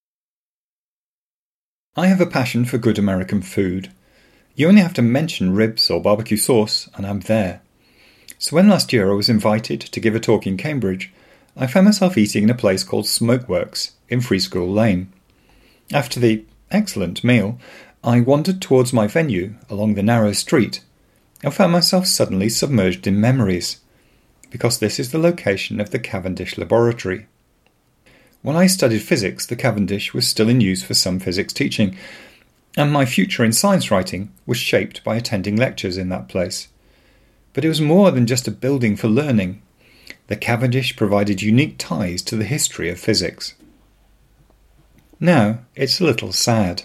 I 1.97 2.07
have 2.07 2.21
a 2.21 2.27
passion 2.27 2.65
for 2.65 2.79
good 2.79 3.01
American 3.01 3.43
food. 3.43 3.91
You 4.55 4.69
only 4.69 4.81
have 4.81 4.95
to 4.95 5.03
mention 5.03 5.57
ribs 5.57 5.91
or 5.91 6.01
barbecue 6.01 6.37
sauce, 6.37 6.89
and 6.95 7.05
I'm 7.05 7.19
there. 7.19 7.61
So 8.39 8.55
when 8.55 8.69
last 8.69 8.93
year 8.93 9.11
I 9.11 9.17
was 9.17 9.29
invited 9.29 9.81
to 9.81 9.99
give 9.99 10.15
a 10.15 10.21
talk 10.21 10.47
in 10.47 10.57
Cambridge, 10.57 11.13
I 11.57 11.67
found 11.67 11.87
myself 11.87 12.17
eating 12.17 12.45
in 12.45 12.51
a 12.51 12.55
place 12.55 12.85
called 12.85 13.07
Smokeworks 13.07 13.91
in 14.09 14.21
Free 14.21 14.39
School 14.39 14.71
Lane. 14.71 15.13
After 15.93 16.21
the 16.21 16.45
excellent 16.71 17.25
meal, 17.25 17.59
I 18.05 18.21
wandered 18.21 18.63
towards 18.63 18.93
my 18.93 19.09
venue 19.09 19.55
along 19.69 19.95
the 19.95 20.05
narrow 20.05 20.31
street 20.31 20.81
and 21.43 21.55
found 21.55 21.73
myself 21.73 22.07
suddenly 22.07 22.49
submerged 22.49 23.07
in 23.07 23.21
memories 23.21 23.81
because 24.51 24.79
this 24.79 24.99
is 24.99 25.13
the 25.13 25.19
location 25.19 25.81
of 25.81 25.91
the 25.91 25.99
Cavendish 25.99 26.57
Laboratory. 26.57 27.27
When 28.43 28.57
I 28.57 28.67
studied 28.67 29.03
physics, 29.03 29.47
the 29.47 29.57
Cavendish 29.57 30.15
was 30.15 30.27
still 30.27 30.49
in 30.49 30.61
use 30.61 30.83
for 30.83 30.95
some 30.95 31.19
physics 31.19 31.53
teaching, 31.53 31.97
and 32.77 32.93
my 32.93 33.05
future 33.05 33.45
in 33.45 33.53
science 33.53 33.91
writing 33.91 34.33
was 34.47 34.59
shaped 34.59 35.03
by 35.05 35.17
attending 35.17 35.57
lectures 35.57 35.97
in 35.97 36.09
that 36.11 36.29
place. 36.29 36.69
But 37.53 37.65
it 37.65 37.69
was 37.69 37.81
more 37.81 38.11
than 38.11 38.27
just 38.27 38.49
a 38.49 38.53
building 38.53 38.97
for 38.97 39.09
learning. 39.09 39.61
The 40.29 40.37
Cavendish 40.37 40.97
provided 40.97 41.43
unique 41.43 41.77
ties 41.79 42.23
to 42.23 42.37
the 42.37 42.45
history 42.45 42.89
of 42.89 43.01
physics. 43.01 43.55
Now, 45.19 45.61
it's 45.75 46.01
a 46.01 46.05
little 46.05 46.33
sad. 46.33 46.85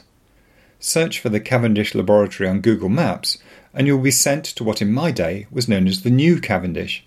Search 0.80 1.20
for 1.20 1.30
the 1.30 1.40
Cavendish 1.40 1.94
Laboratory 1.94 2.50
on 2.50 2.62
Google 2.62 2.90
Maps, 2.90 3.38
and 3.74 3.88
you'll 3.88 4.00
be 4.00 4.12
sent 4.12 4.46
to 4.46 4.64
what 4.64 4.82
in 4.82 4.92
my 4.92 5.12
day 5.12 5.48
was 5.52 5.68
known 5.68 5.88
as 5.88 6.04
the 6.04 6.10
New 6.10 6.40
Cavendish, 6.40 7.04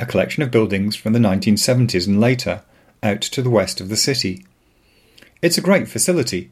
a 0.00 0.06
collection 0.06 0.42
of 0.42 0.50
buildings 0.50 0.96
from 0.96 1.12
the 1.12 1.18
1970s 1.18 2.06
and 2.06 2.20
later, 2.20 2.62
out 3.02 3.20
to 3.20 3.42
the 3.42 3.50
west 3.50 3.80
of 3.80 3.88
the 3.88 3.96
city. 3.96 4.44
It's 5.42 5.58
a 5.58 5.62
great 5.62 5.88
facility, 5.88 6.50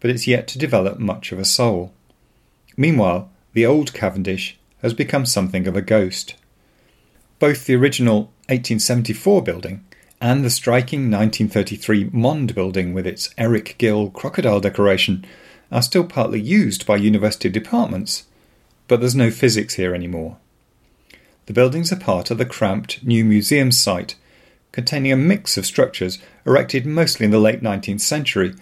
but 0.00 0.10
it's 0.10 0.26
yet 0.26 0.46
to 0.48 0.58
develop 0.58 0.98
much 0.98 1.32
of 1.32 1.38
a 1.38 1.44
soul. 1.44 1.92
Meanwhile, 2.76 3.30
the 3.52 3.66
old 3.66 3.92
Cavendish 3.92 4.58
has 4.80 4.94
become 4.94 5.26
something 5.26 5.66
of 5.66 5.76
a 5.76 5.82
ghost. 5.82 6.34
Both 7.38 7.66
the 7.66 7.76
original 7.76 8.32
1874 8.48 9.42
building 9.42 9.84
and 10.20 10.44
the 10.44 10.50
striking 10.50 11.10
1933 11.10 12.10
Mond 12.12 12.54
building 12.54 12.94
with 12.94 13.06
its 13.06 13.34
Eric 13.36 13.74
Gill 13.78 14.10
crocodile 14.10 14.60
decoration 14.60 15.24
are 15.70 15.82
still 15.82 16.04
partly 16.04 16.40
used 16.40 16.86
by 16.86 16.96
university 16.96 17.48
departments, 17.48 18.24
but 18.92 19.00
there's 19.00 19.14
no 19.14 19.30
physics 19.30 19.76
here 19.76 19.94
anymore. 19.94 20.36
The 21.46 21.54
buildings 21.54 21.90
are 21.94 21.96
part 21.96 22.30
of 22.30 22.36
the 22.36 22.44
cramped 22.44 23.02
new 23.02 23.24
museum 23.24 23.72
site, 23.72 24.16
containing 24.70 25.10
a 25.10 25.16
mix 25.16 25.56
of 25.56 25.64
structures 25.64 26.18
erected 26.44 26.84
mostly 26.84 27.24
in 27.24 27.30
the 27.30 27.38
late 27.38 27.62
19th 27.62 28.02
century, 28.02 28.52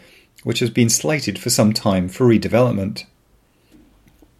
which 0.45 0.61
has 0.61 0.71
been 0.71 0.89
slated 0.89 1.37
for 1.37 1.51
some 1.51 1.73
time 1.73 2.09
for 2.09 2.29
redevelopment. 2.29 3.07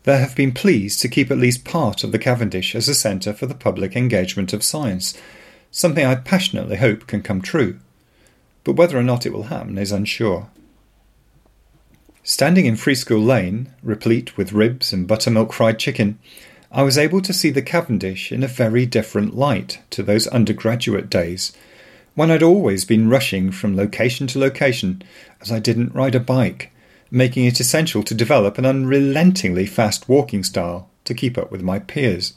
They 0.05 0.19
have 0.19 0.37
been 0.37 0.53
pleased 0.53 1.01
to 1.01 1.09
keep 1.09 1.29
at 1.29 1.39
least 1.39 1.65
part 1.65 2.05
of 2.05 2.13
the 2.13 2.21
Cavendish 2.21 2.77
as 2.77 2.89
a 2.89 2.95
centre 2.95 3.33
for 3.33 3.47
the 3.47 3.55
public 3.57 3.97
engagement 3.97 4.53
of 4.53 4.63
science, 4.63 5.21
something 5.73 6.07
I 6.07 6.15
passionately 6.15 6.77
hope 6.77 7.09
can 7.09 7.21
come 7.21 7.43
true. 7.43 7.81
But 8.63 8.75
whether 8.75 8.97
or 8.97 9.03
not 9.03 9.27
it 9.27 9.33
will 9.33 9.51
happen 9.51 9.77
is 9.77 9.91
unsure. 9.91 10.51
Standing 12.31 12.67
in 12.67 12.77
Free 12.77 12.95
School 12.95 13.21
Lane, 13.21 13.73
replete 13.83 14.37
with 14.37 14.53
ribs 14.53 14.93
and 14.93 15.09
buttermilk 15.09 15.53
fried 15.53 15.81
chicken, 15.81 16.21
I 16.71 16.85
was 16.85 16.97
able 16.97 17.21
to 17.23 17.33
see 17.33 17.51
the 17.51 17.61
Cavendish 17.61 18.31
in 18.31 18.45
a 18.45 18.47
very 18.47 18.87
different 18.87 19.35
light 19.35 19.81
to 19.91 20.05
those 20.05 20.29
undergraduate 20.29 21.11
days, 21.11 21.53
when 22.15 22.31
I'd 22.31 22.45
always 22.45 22.85
been 22.85 23.11
rushing 23.11 23.51
from 23.51 23.77
location 23.77 24.29
to 24.29 24.39
location 24.39 25.03
as 25.41 25.51
I 25.51 25.59
didn't 25.59 25.93
ride 25.93 26.15
a 26.15 26.21
bike, 26.21 26.71
making 27.11 27.47
it 27.47 27.59
essential 27.59 28.05
to 28.05 28.15
develop 28.15 28.59
an 28.59 28.65
unrelentingly 28.65 29.67
fast 29.67 30.09
walking 30.09 30.45
style 30.45 30.89
to 31.07 31.15
keep 31.15 31.37
up 31.37 31.51
with 31.51 31.63
my 31.63 31.81
peers. 31.81 32.35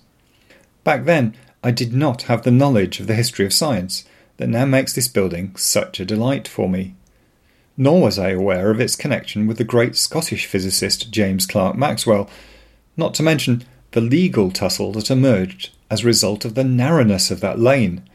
Back 0.83 1.05
then, 1.05 1.35
I 1.63 1.69
did 1.69 1.93
not 1.93 2.23
have 2.23 2.41
the 2.41 2.50
knowledge 2.50 3.00
of 3.00 3.05
the 3.05 3.13
history 3.13 3.45
of 3.45 3.53
science 3.53 4.05
that 4.38 4.50
now 4.50 4.65
makes 4.65 4.93
this 4.93 5.07
building 5.07 5.55
such 5.55 6.00
a 6.00 6.05
delight 6.05 6.47
for 6.47 6.67
me. 6.67 6.95
Nor 7.75 8.01
was 8.01 8.20
I 8.20 8.30
aware 8.30 8.70
of 8.70 8.80
its 8.80 8.96
connection 8.96 9.48
with 9.48 9.58
the 9.58 9.63
great 9.63 9.96
Scottish 9.96 10.46
physicist 10.46 11.12
James 11.12 11.46
Clerk 11.46 11.75
Maxwell, 11.75 12.30
not 12.96 13.13
to 13.15 13.24
mention 13.24 13.63
the 13.92 14.01
legal 14.01 14.51
tussle 14.51 14.92
that 14.94 15.10
emerged 15.10 15.72
as 15.89 16.03
a 16.03 16.08
result 16.08 16.46
of 16.46 16.56
the 16.56 16.63
narrowness 16.63 17.32
of 17.32 17.39
that 17.42 17.60
lane, 17.60 18.08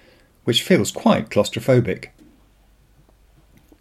which 0.45 0.63
feels 0.63 0.91
quite 0.91 1.29
claustrophobic. 1.29 2.07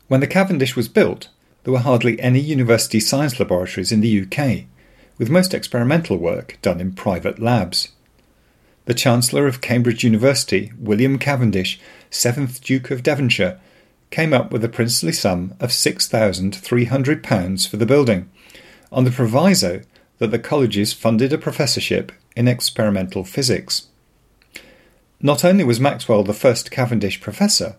When 0.08 0.20
the 0.20 0.28
Cavendish 0.28 0.76
was 0.76 0.88
built, 0.88 1.30
there 1.64 1.74
were 1.74 1.80
hardly 1.80 2.20
any 2.22 2.40
university 2.40 3.00
science 3.00 3.40
laboratories 3.40 3.92
in 3.92 4.02
the 4.02 4.22
UK, 4.22 4.66
with 5.18 5.30
most 5.30 5.54
experimental 5.54 6.18
work 6.18 6.58
done 6.62 6.80
in 6.80 6.94
private 6.94 7.40
labs. 7.40 7.90
The 8.86 8.94
Chancellor 8.94 9.48
of 9.48 9.60
Cambridge 9.60 10.04
University, 10.04 10.72
William 10.80 11.20
Cavendish, 11.20 11.80
7th 12.10 12.62
Duke 12.62 12.90
of 12.90 13.04
Devonshire, 13.04 13.60
came 14.10 14.34
up 14.34 14.52
with 14.52 14.64
a 14.64 14.70
princely 14.70 15.12
sum 15.12 15.54
of 15.60 15.70
£6,300 15.70 17.68
for 17.68 17.78
the 17.78 17.86
building, 17.86 18.30
on 18.92 19.04
the 19.04 19.12
proviso 19.12 19.82
that 20.18 20.32
the 20.32 20.40
colleges 20.40 20.94
funded 20.94 21.34
a 21.34 21.38
professorship 21.38 22.12
in 22.36 22.48
experimental 22.48 23.24
physics. 23.24 23.88
Not 25.22 25.44
only 25.44 25.64
was 25.64 25.80
Maxwell 25.80 26.24
the 26.24 26.34
first 26.34 26.72
Cavendish 26.72 27.20
professor, 27.20 27.76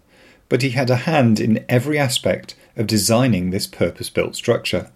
but 0.49 0.63
he 0.63 0.71
had 0.71 0.91
a 0.91 0.97
hand 0.97 1.41
in 1.41 1.65
every 1.69 1.99
aspect 1.99 2.55
of 2.77 2.87
designing 2.87 3.51
this 3.51 3.67
purpose 3.67 4.11
built 4.11 4.35
structure. 4.35 4.91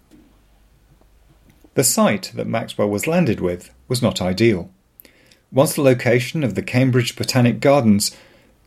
The 1.75 1.83
site 1.83 2.31
that 2.35 2.47
Maxwell 2.47 2.89
was 2.89 3.07
landed 3.07 3.39
with 3.39 3.71
was 3.87 4.01
not 4.01 4.21
ideal. 4.21 4.69
Once 5.51 5.75
the 5.75 5.81
location 5.81 6.43
of 6.43 6.55
the 6.55 6.63
Cambridge 6.63 7.15
Botanic 7.15 7.59
Gardens, 7.59 8.15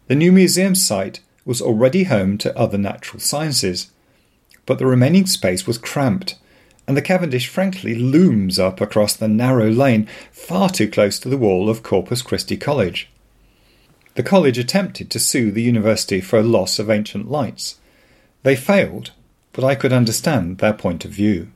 the 0.07 0.15
new 0.15 0.33
museum 0.33 0.75
site 0.75 1.21
was 1.47 1.63
already 1.63 2.05
home 2.05 2.37
to 2.37 2.59
other 2.59 2.77
natural 2.77 3.21
sciences, 3.21 3.91
but 4.67 4.79
the 4.79 4.85
remaining 4.85 5.25
space 5.25 5.67
was 5.67 5.79
cramped 5.79 6.35
and 6.87 6.97
the 6.97 7.03
Cavendish 7.03 7.49
frankly 7.49 7.95
looms 7.95 8.59
up 8.59 8.81
across 8.81 9.15
the 9.15 9.29
narrow 9.29 9.71
lane 9.71 10.09
far 10.31 10.71
too 10.71 10.89
close 10.89 11.19
to 11.19 11.29
the 11.29 11.37
wall 11.37 11.69
of 11.69 11.83
Corpus 11.83 12.23
Christi 12.23 12.57
College. 12.57 13.09
The 14.15 14.23
college 14.23 14.57
attempted 14.57 15.11
to 15.11 15.19
sue 15.19 15.51
the 15.51 15.63
university 15.63 16.21
for 16.21 16.39
a 16.39 16.45
loss 16.45 16.79
of 16.79 16.89
ancient 16.89 17.31
lights. 17.31 17.79
They 18.45 18.57
failed, 18.57 19.11
but 19.53 19.65
I 19.65 19.75
could 19.75 19.93
understand 19.93 20.59
their 20.59 20.73
point 20.73 21.05
of 21.05 21.11
view. 21.11 21.51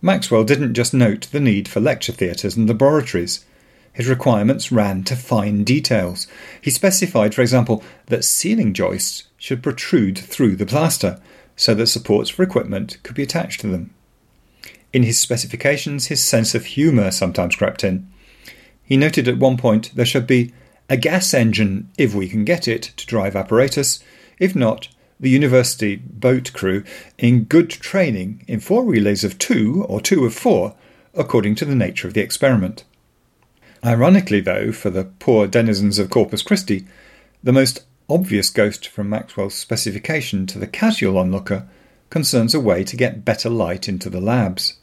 Maxwell 0.00 0.44
didn't 0.44 0.74
just 0.74 0.94
note 0.94 1.28
the 1.30 1.38
need 1.38 1.68
for 1.68 1.78
lecture 1.78 2.12
theatres 2.12 2.56
and 2.56 2.66
laboratories. 2.66 3.44
His 3.92 4.08
requirements 4.08 4.72
ran 4.72 5.04
to 5.04 5.16
fine 5.16 5.64
details. 5.64 6.26
He 6.60 6.70
specified, 6.70 7.34
for 7.34 7.42
example, 7.42 7.84
that 8.06 8.24
ceiling 8.24 8.72
joists 8.72 9.24
should 9.36 9.62
protrude 9.62 10.18
through 10.18 10.56
the 10.56 10.66
plaster, 10.66 11.20
so 11.56 11.74
that 11.74 11.86
supports 11.88 12.30
for 12.30 12.42
equipment 12.42 12.98
could 13.02 13.14
be 13.14 13.22
attached 13.22 13.60
to 13.60 13.68
them. 13.68 13.92
In 14.92 15.02
his 15.02 15.18
specifications, 15.18 16.06
his 16.06 16.22
sense 16.22 16.54
of 16.54 16.64
humour 16.64 17.10
sometimes 17.10 17.56
crept 17.56 17.84
in. 17.84 18.08
He 18.82 18.96
noted 18.96 19.28
at 19.28 19.38
one 19.38 19.56
point 19.56 19.94
there 19.94 20.06
should 20.06 20.26
be 20.26 20.52
a 20.88 20.96
gas 20.96 21.32
engine, 21.32 21.90
if 21.96 22.14
we 22.14 22.28
can 22.28 22.44
get 22.44 22.66
it, 22.68 22.82
to 22.96 23.06
drive 23.06 23.36
apparatus, 23.36 24.00
if 24.38 24.54
not, 24.54 24.88
the 25.20 25.30
university 25.30 25.96
boat 25.96 26.52
crew 26.52 26.82
in 27.16 27.44
good 27.44 27.70
training 27.70 28.44
in 28.48 28.60
four 28.60 28.84
relays 28.84 29.22
of 29.22 29.38
two 29.38 29.84
or 29.88 30.00
two 30.00 30.24
of 30.24 30.34
four, 30.34 30.74
according 31.14 31.54
to 31.54 31.64
the 31.64 31.74
nature 31.74 32.08
of 32.08 32.14
the 32.14 32.20
experiment. 32.20 32.84
Ironically, 33.84 34.40
though, 34.40 34.70
for 34.70 34.90
the 34.90 35.04
poor 35.04 35.48
denizens 35.48 35.98
of 35.98 36.08
Corpus 36.08 36.42
Christi, 36.42 36.86
the 37.42 37.52
most 37.52 37.84
obvious 38.08 38.48
ghost 38.48 38.86
from 38.86 39.08
Maxwell's 39.08 39.54
specification 39.54 40.46
to 40.46 40.58
the 40.58 40.68
casual 40.68 41.18
onlooker 41.18 41.66
concerns 42.08 42.54
a 42.54 42.60
way 42.60 42.84
to 42.84 42.96
get 42.96 43.24
better 43.24 43.48
light 43.48 43.88
into 43.88 44.08
the 44.08 44.20
labs. 44.20 44.74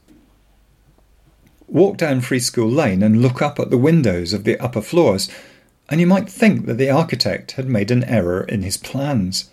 Walk 1.67 1.95
down 1.95 2.19
Free 2.19 2.39
School 2.39 2.69
Lane 2.69 3.01
and 3.01 3.21
look 3.21 3.41
up 3.41 3.59
at 3.59 3.69
the 3.69 3.77
windows 3.77 4.33
of 4.33 4.43
the 4.43 4.59
upper 4.59 4.81
floors, 4.81 5.29
and 5.87 6.01
you 6.01 6.07
might 6.07 6.29
think 6.29 6.65
that 6.65 6.77
the 6.77 6.89
architect 6.89 7.51
had 7.53 7.69
made 7.69 7.91
an 7.91 8.03
error 8.03 8.43
in 8.43 8.63
his 8.63 8.75
plans. 8.75 9.49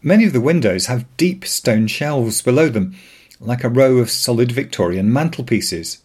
Many 0.00 0.24
of 0.24 0.32
the 0.32 0.40
windows 0.40 0.86
have 0.86 1.16
deep 1.16 1.44
stone 1.44 1.88
shelves 1.88 2.40
below 2.40 2.68
them, 2.68 2.94
like 3.40 3.64
a 3.64 3.68
row 3.68 3.98
of 3.98 4.10
solid 4.10 4.52
Victorian 4.52 5.12
mantelpieces. 5.12 5.98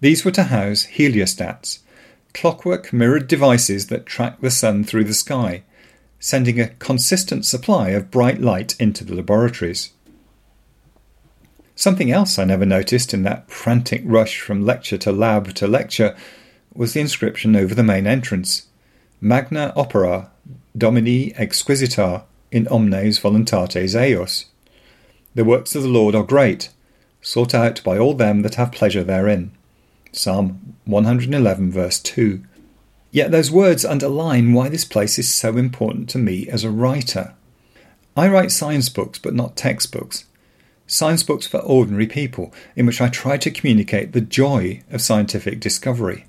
These 0.00 0.24
were 0.24 0.30
to 0.32 0.44
house 0.44 0.86
heliostats, 0.86 1.80
clockwork 2.32 2.92
mirrored 2.92 3.26
devices 3.28 3.88
that 3.88 4.06
track 4.06 4.40
the 4.40 4.50
sun 4.50 4.84
through 4.84 5.04
the 5.04 5.14
sky 5.14 5.62
sending 6.20 6.60
a 6.60 6.68
consistent 6.68 7.44
supply 7.44 7.90
of 7.90 8.10
bright 8.10 8.40
light 8.40 8.74
into 8.80 9.04
the 9.04 9.14
laboratories. 9.14 9.90
Something 11.76 12.10
else 12.10 12.38
I 12.38 12.44
never 12.44 12.66
noticed 12.66 13.14
in 13.14 13.22
that 13.22 13.50
frantic 13.50 14.02
rush 14.04 14.40
from 14.40 14.66
lecture 14.66 14.98
to 14.98 15.12
lab 15.12 15.54
to 15.54 15.68
lecture 15.68 16.16
was 16.74 16.92
the 16.92 17.00
inscription 17.00 17.54
over 17.54 17.74
the 17.74 17.84
main 17.84 18.06
entrance 18.06 18.66
Magna 19.20 19.72
Opera 19.76 20.30
Domini 20.76 21.32
exquisita 21.32 22.22
in 22.50 22.66
omnes 22.68 23.18
voluntates 23.18 23.94
eius. 23.94 24.46
The 25.34 25.44
works 25.44 25.74
of 25.74 25.82
the 25.82 25.88
Lord 25.88 26.14
are 26.14 26.24
great, 26.24 26.70
sought 27.20 27.54
out 27.54 27.82
by 27.84 27.98
all 27.98 28.14
them 28.14 28.42
that 28.42 28.56
have 28.56 28.72
pleasure 28.72 29.04
therein. 29.04 29.52
Psalm 30.12 30.76
111, 30.84 31.70
verse 31.70 32.00
2. 32.00 32.42
Yet 33.10 33.30
those 33.30 33.50
words 33.50 33.84
underline 33.84 34.52
why 34.52 34.68
this 34.68 34.84
place 34.84 35.18
is 35.18 35.32
so 35.32 35.56
important 35.56 36.08
to 36.10 36.18
me 36.18 36.48
as 36.48 36.64
a 36.64 36.70
writer. 36.70 37.34
I 38.16 38.28
write 38.28 38.50
science 38.50 38.88
books, 38.88 39.18
but 39.18 39.34
not 39.34 39.56
textbooks. 39.56 40.24
Science 40.86 41.22
books 41.22 41.46
for 41.46 41.58
ordinary 41.58 42.06
people, 42.06 42.52
in 42.74 42.86
which 42.86 43.00
I 43.00 43.08
try 43.08 43.36
to 43.36 43.50
communicate 43.50 44.12
the 44.12 44.20
joy 44.20 44.82
of 44.90 45.02
scientific 45.02 45.60
discovery. 45.60 46.26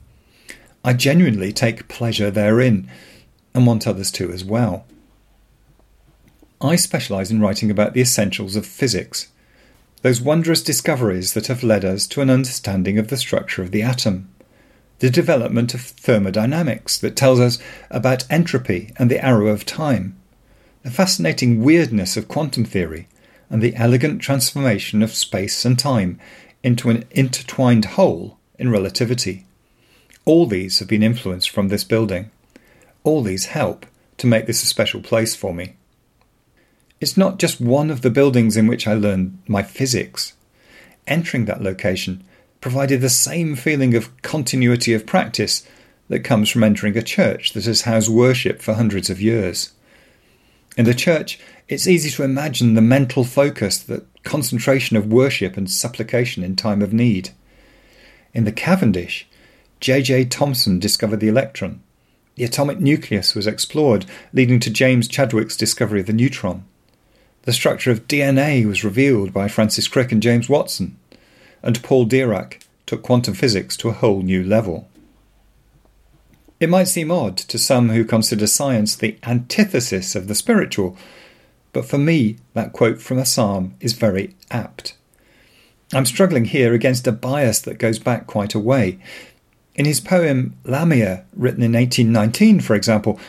I 0.84 0.94
genuinely 0.94 1.52
take 1.52 1.88
pleasure 1.88 2.30
therein, 2.30 2.90
and 3.54 3.66
want 3.66 3.88
others 3.88 4.12
to 4.12 4.32
as 4.32 4.44
well. 4.44 4.86
I 6.62 6.76
specialise 6.76 7.32
in 7.32 7.42
writing 7.42 7.72
about 7.72 7.94
the 7.94 8.02
essentials 8.02 8.56
of 8.56 8.66
physics, 8.66 9.30
those 10.02 10.22
wondrous 10.22 10.64
discoveries 10.64 11.34
that 11.34 11.48
have 11.48 11.64
led 11.64 11.84
us 11.84 12.08
to 12.08 12.22
an 12.22 12.30
understanding 12.30 12.98
of 12.98 13.10
the 13.10 13.18
structure 13.18 13.62
of 13.62 13.72
the 13.72 13.82
atom, 13.82 14.30
the 15.00 15.10
development 15.10 15.74
of 15.74 15.82
thermodynamics 15.82 16.98
that 16.98 17.16
tells 17.16 17.40
us 17.40 17.60
about 17.90 18.30
entropy 18.30 18.94
and 18.98 19.10
the 19.10 19.24
arrow 19.24 19.48
of 19.48 19.66
time, 19.66 20.16
the 20.84 20.92
fascinating 20.92 21.62
weirdness 21.62 22.16
of 22.16 22.28
quantum 22.28 22.64
theory, 22.64 23.08
and 23.50 23.62
the 23.62 23.76
elegant 23.76 24.22
transformation 24.22 25.02
of 25.02 25.14
space 25.14 25.66
and 25.66 25.80
time 25.80 26.20
into 26.64 26.90
an 26.90 27.04
intertwined 27.12 27.86
whole 27.86 28.38
in 28.58 28.70
relativity. 28.70 29.46
All 30.26 30.46
these 30.46 30.80
have 30.80 30.88
been 30.88 31.04
influenced 31.04 31.50
from 31.50 31.70
this 31.70 31.84
building. 31.84 32.30
All 33.04 33.24
these 33.24 33.48
help 33.48 33.86
to 34.18 34.28
make 34.28 34.46
this 34.46 34.62
a 34.62 34.68
special 34.68 35.02
place 35.02 35.36
for 35.36 35.54
me. 35.54 35.76
It's 37.02 37.18
not 37.18 37.40
just 37.40 37.62
one 37.62 37.90
of 37.90 38.02
the 38.02 38.10
buildings 38.10 38.58
in 38.58 38.68
which 38.68 38.88
I 38.88 38.94
learned 38.94 39.40
my 39.48 39.64
physics. 39.64 40.34
Entering 41.08 41.46
that 41.46 41.64
location 41.64 42.24
provided 42.62 43.02
the 43.02 43.10
same 43.10 43.56
feeling 43.56 43.96
of 43.96 44.22
continuity 44.22 44.94
of 44.94 45.06
practice 45.06 45.66
that 46.10 46.26
comes 46.26 46.50
from 46.50 46.64
entering 46.64 46.98
a 46.98 47.02
church 47.02 47.54
that 47.54 47.66
has 47.66 47.84
housed 47.84 48.10
worship 48.10 48.62
for 48.62 48.74
hundreds 48.74 49.10
of 49.10 49.22
years. 49.22 49.72
In 50.76 50.86
the 50.86 50.94
church, 50.94 51.40
it's 51.68 51.88
easy 51.88 52.10
to 52.10 52.24
imagine 52.24 52.74
the 52.74 52.82
mental 52.82 53.24
focus, 53.24 53.78
the 53.78 54.04
concentration 54.24 54.98
of 54.98 55.12
worship 55.12 55.56
and 55.56 55.70
supplication 55.70 56.44
in 56.44 56.56
time 56.56 56.82
of 56.82 56.94
need. 56.94 57.30
In 58.34 58.44
the 58.44 58.52
Cavendish, 58.52 59.28
J.J. 59.80 60.26
Thomson 60.26 60.80
discovered 60.80 61.20
the 61.20 61.28
electron. 61.28 61.82
The 62.36 62.44
atomic 62.44 62.80
nucleus 62.80 63.36
was 63.36 63.48
explored, 63.48 64.06
leading 64.34 64.60
to 64.62 64.70
James 64.70 65.08
Chadwick's 65.08 65.58
discovery 65.58 66.02
of 66.02 66.08
the 66.08 66.14
neutron. 66.14 66.66
The 67.50 67.54
structure 67.54 67.90
of 67.90 68.08
DNA 68.08 68.64
was 68.68 68.84
revealed 68.84 69.34
by 69.34 69.48
Francis 69.48 69.88
Crick 69.88 70.12
and 70.12 70.22
James 70.22 70.50
Watson, 70.50 70.96
and 71.64 71.82
Paul 71.82 72.06
Dirac 72.06 72.62
took 72.86 73.02
quantum 73.02 73.34
physics 73.34 73.76
to 73.78 73.90
a 73.90 73.94
whole 73.94 74.22
new 74.22 74.44
level. 74.44 74.88
It 76.60 76.70
might 76.70 76.90
seem 76.90 77.10
odd 77.10 77.38
to 77.38 77.58
some 77.58 77.90
who 77.90 78.06
consider 78.06 78.46
science 78.46 78.96
the 78.96 79.18
antithesis 79.24 80.14
of 80.14 80.28
the 80.28 80.36
spiritual, 80.36 80.96
but 81.74 81.86
for 81.86 81.98
me, 81.98 82.38
that 82.54 82.72
quote 82.72 83.02
from 83.02 83.18
a 83.18 83.26
psalm 83.26 83.74
is 83.80 83.94
very 83.94 84.36
apt. 84.52 84.96
I'm 85.92 86.06
struggling 86.06 86.46
here 86.46 86.76
against 86.76 87.08
a 87.08 87.12
bias 87.12 87.62
that 87.62 87.80
goes 87.80 87.98
back 87.98 88.28
quite 88.28 88.54
a 88.54 88.60
way. 88.60 89.00
In 89.74 89.86
his 89.86 90.02
poem 90.02 90.56
Lamia, 90.66 91.26
written 91.36 91.64
in 91.64 91.74
1819, 91.74 92.60
for 92.60 92.76
example, 92.76 93.20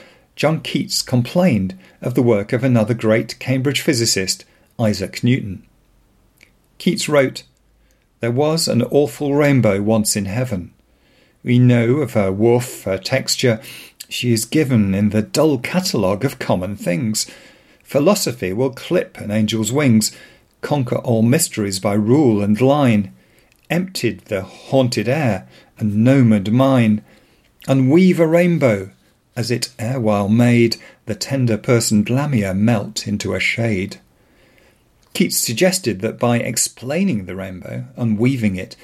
John 0.40 0.62
Keats 0.62 1.02
complained 1.02 1.78
of 2.00 2.14
the 2.14 2.22
work 2.22 2.54
of 2.54 2.64
another 2.64 2.94
great 2.94 3.38
Cambridge 3.38 3.82
physicist, 3.82 4.46
Isaac 4.78 5.22
Newton. 5.22 5.66
Keats 6.78 7.10
wrote, 7.10 7.42
There 8.20 8.30
was 8.30 8.66
an 8.66 8.80
awful 8.84 9.34
rainbow 9.34 9.82
once 9.82 10.16
in 10.16 10.24
heaven. 10.24 10.72
We 11.42 11.58
know 11.58 11.96
of 11.96 12.14
her 12.14 12.32
woof, 12.32 12.84
her 12.84 12.96
texture. 12.96 13.60
She 14.08 14.32
is 14.32 14.46
given 14.46 14.94
in 14.94 15.10
the 15.10 15.20
dull 15.20 15.58
catalogue 15.58 16.24
of 16.24 16.38
common 16.38 16.74
things. 16.74 17.30
Philosophy 17.84 18.54
will 18.54 18.70
clip 18.70 19.18
an 19.18 19.30
angel's 19.30 19.72
wings, 19.72 20.16
conquer 20.62 20.96
all 20.96 21.20
mysteries 21.20 21.78
by 21.80 21.92
rule 21.92 22.40
and 22.40 22.58
line, 22.62 23.14
emptied 23.68 24.20
the 24.20 24.40
haunted 24.40 25.06
air 25.06 25.46
and 25.76 25.96
gnomed 25.96 26.50
mine, 26.50 27.04
and 27.68 27.90
weave 27.90 28.18
a 28.18 28.26
rainbow 28.26 28.92
as 29.36 29.50
it 29.50 29.70
erewhile 29.78 30.28
made 30.28 30.76
the 31.06 31.14
tender 31.14 31.56
personed 31.56 32.10
Lamia 32.10 32.54
melt 32.54 33.06
into 33.06 33.34
a 33.34 33.40
shade. 33.40 34.00
Keats 35.14 35.36
suggested 35.36 36.00
that 36.00 36.18
by 36.18 36.38
explaining 36.38 37.26
the 37.26 37.34
rainbow, 37.34 37.86
unweaving 37.96 38.56
it, 38.56 38.76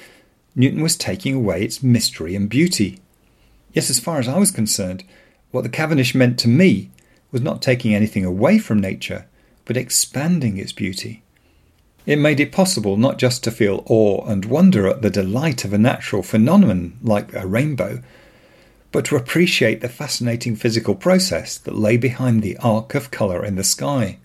Newton 0.55 0.81
was 0.81 0.97
taking 0.97 1.35
away 1.35 1.63
its 1.63 1.83
mystery 1.83 2.35
and 2.35 2.49
beauty. 2.49 2.99
Yes, 3.73 3.89
as 3.89 3.99
far 3.99 4.19
as 4.19 4.27
I 4.27 4.39
was 4.39 4.51
concerned, 4.51 5.03
what 5.51 5.61
the 5.61 5.69
Cavendish 5.69 6.15
meant 6.15 6.39
to 6.39 6.47
me 6.47 6.89
was 7.31 7.41
not 7.41 7.61
taking 7.61 7.93
anything 7.93 8.25
away 8.25 8.57
from 8.57 8.79
nature, 8.79 9.25
but 9.65 9.77
expanding 9.77 10.57
its 10.57 10.71
beauty. 10.71 11.23
It 12.05 12.17
made 12.17 12.39
it 12.39 12.51
possible 12.53 12.95
not 12.95 13.17
just 13.17 13.43
to 13.43 13.51
feel 13.51 13.83
awe 13.85 14.25
and 14.25 14.45
wonder 14.45 14.87
at 14.87 15.01
the 15.01 15.09
delight 15.09 15.65
of 15.65 15.73
a 15.73 15.77
natural 15.77 16.23
phenomenon 16.23 16.97
like 17.03 17.33
a 17.33 17.45
rainbow, 17.45 18.01
but 18.91 19.05
to 19.05 19.15
appreciate 19.15 19.81
the 19.81 19.89
fascinating 19.89 20.55
physical 20.55 20.95
process 20.95 21.57
that 21.57 21.77
lay 21.77 21.97
behind 21.97 22.41
the 22.41 22.57
arc 22.57 22.95
of 22.95 23.11
colour 23.11 23.43
in 23.43 23.55
the 23.55 23.63
sky. 23.63 24.17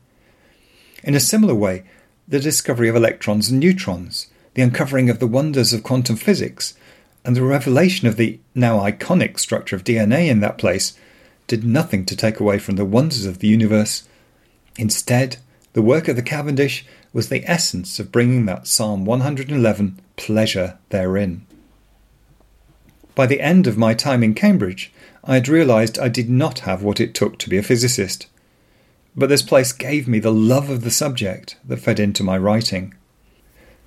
In 1.02 1.14
a 1.14 1.20
similar 1.20 1.54
way, 1.54 1.84
the 2.28 2.40
discovery 2.40 2.88
of 2.88 2.96
electrons 2.96 3.50
and 3.50 3.58
neutrons, 3.58 4.28
the 4.54 4.62
uncovering 4.62 5.10
of 5.10 5.18
the 5.18 5.26
wonders 5.26 5.72
of 5.72 5.82
quantum 5.82 6.16
physics, 6.16 6.74
and 7.24 7.36
the 7.36 7.42
revelation 7.42 8.08
of 8.08 8.16
the 8.16 8.38
now 8.54 8.78
iconic 8.78 9.38
structure 9.38 9.76
of 9.76 9.84
DNA 9.84 10.28
in 10.28 10.40
that 10.40 10.58
place 10.58 10.96
did 11.46 11.64
nothing 11.64 12.04
to 12.06 12.16
take 12.16 12.40
away 12.40 12.58
from 12.58 12.76
the 12.76 12.84
wonders 12.84 13.24
of 13.24 13.38
the 13.38 13.48
universe. 13.48 14.08
Instead, 14.76 15.36
the 15.72 15.82
work 15.82 16.08
of 16.08 16.16
the 16.16 16.22
Cavendish 16.22 16.84
was 17.12 17.28
the 17.28 17.44
essence 17.48 17.98
of 17.98 18.12
bringing 18.12 18.46
that 18.46 18.66
Psalm 18.66 19.04
111 19.04 20.00
pleasure 20.16 20.78
therein. 20.90 21.46
By 23.14 23.26
the 23.26 23.40
end 23.40 23.66
of 23.66 23.76
my 23.76 23.94
time 23.94 24.22
in 24.22 24.34
Cambridge, 24.34 24.92
I 25.24 25.34
had 25.34 25.48
realised 25.48 25.98
I 25.98 26.08
did 26.08 26.30
not 26.30 26.60
have 26.60 26.82
what 26.82 27.00
it 27.00 27.14
took 27.14 27.38
to 27.38 27.50
be 27.50 27.58
a 27.58 27.62
physicist. 27.62 28.26
But 29.14 29.28
this 29.28 29.42
place 29.42 29.72
gave 29.72 30.08
me 30.08 30.18
the 30.18 30.32
love 30.32 30.70
of 30.70 30.82
the 30.82 30.90
subject 30.90 31.56
that 31.66 31.80
fed 31.80 32.00
into 32.00 32.24
my 32.24 32.38
writing. 32.38 32.94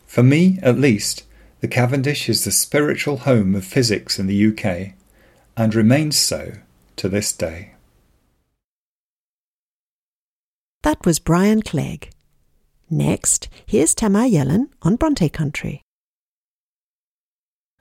For 0.05 0.21
me, 0.21 0.59
at 0.61 0.79
least, 0.79 1.23
the 1.61 1.67
Cavendish 1.67 2.29
is 2.29 2.43
the 2.43 2.51
spiritual 2.51 3.17
home 3.17 3.55
of 3.55 3.65
physics 3.65 4.19
in 4.19 4.27
the 4.27 4.47
UK, 4.47 4.93
and 5.57 5.73
remains 5.73 6.15
so 6.15 6.53
to 6.97 7.09
this 7.09 7.33
day. 7.33 7.71
That 10.83 11.03
was 11.03 11.17
Brian 11.17 11.63
Clegg. 11.63 12.11
Next, 12.91 13.49
here's 13.65 13.95
Tamar 13.95 14.27
Yellin 14.27 14.67
on 14.83 14.95
Bronte 14.97 15.27
Country. 15.29 15.84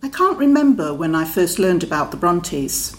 I 0.05 0.11
can't 0.11 0.37
remember 0.37 0.93
when 0.93 1.14
I 1.14 1.25
first 1.25 1.59
learned 1.59 1.83
about 1.83 2.11
the 2.11 2.19
Brontes. 2.19 2.95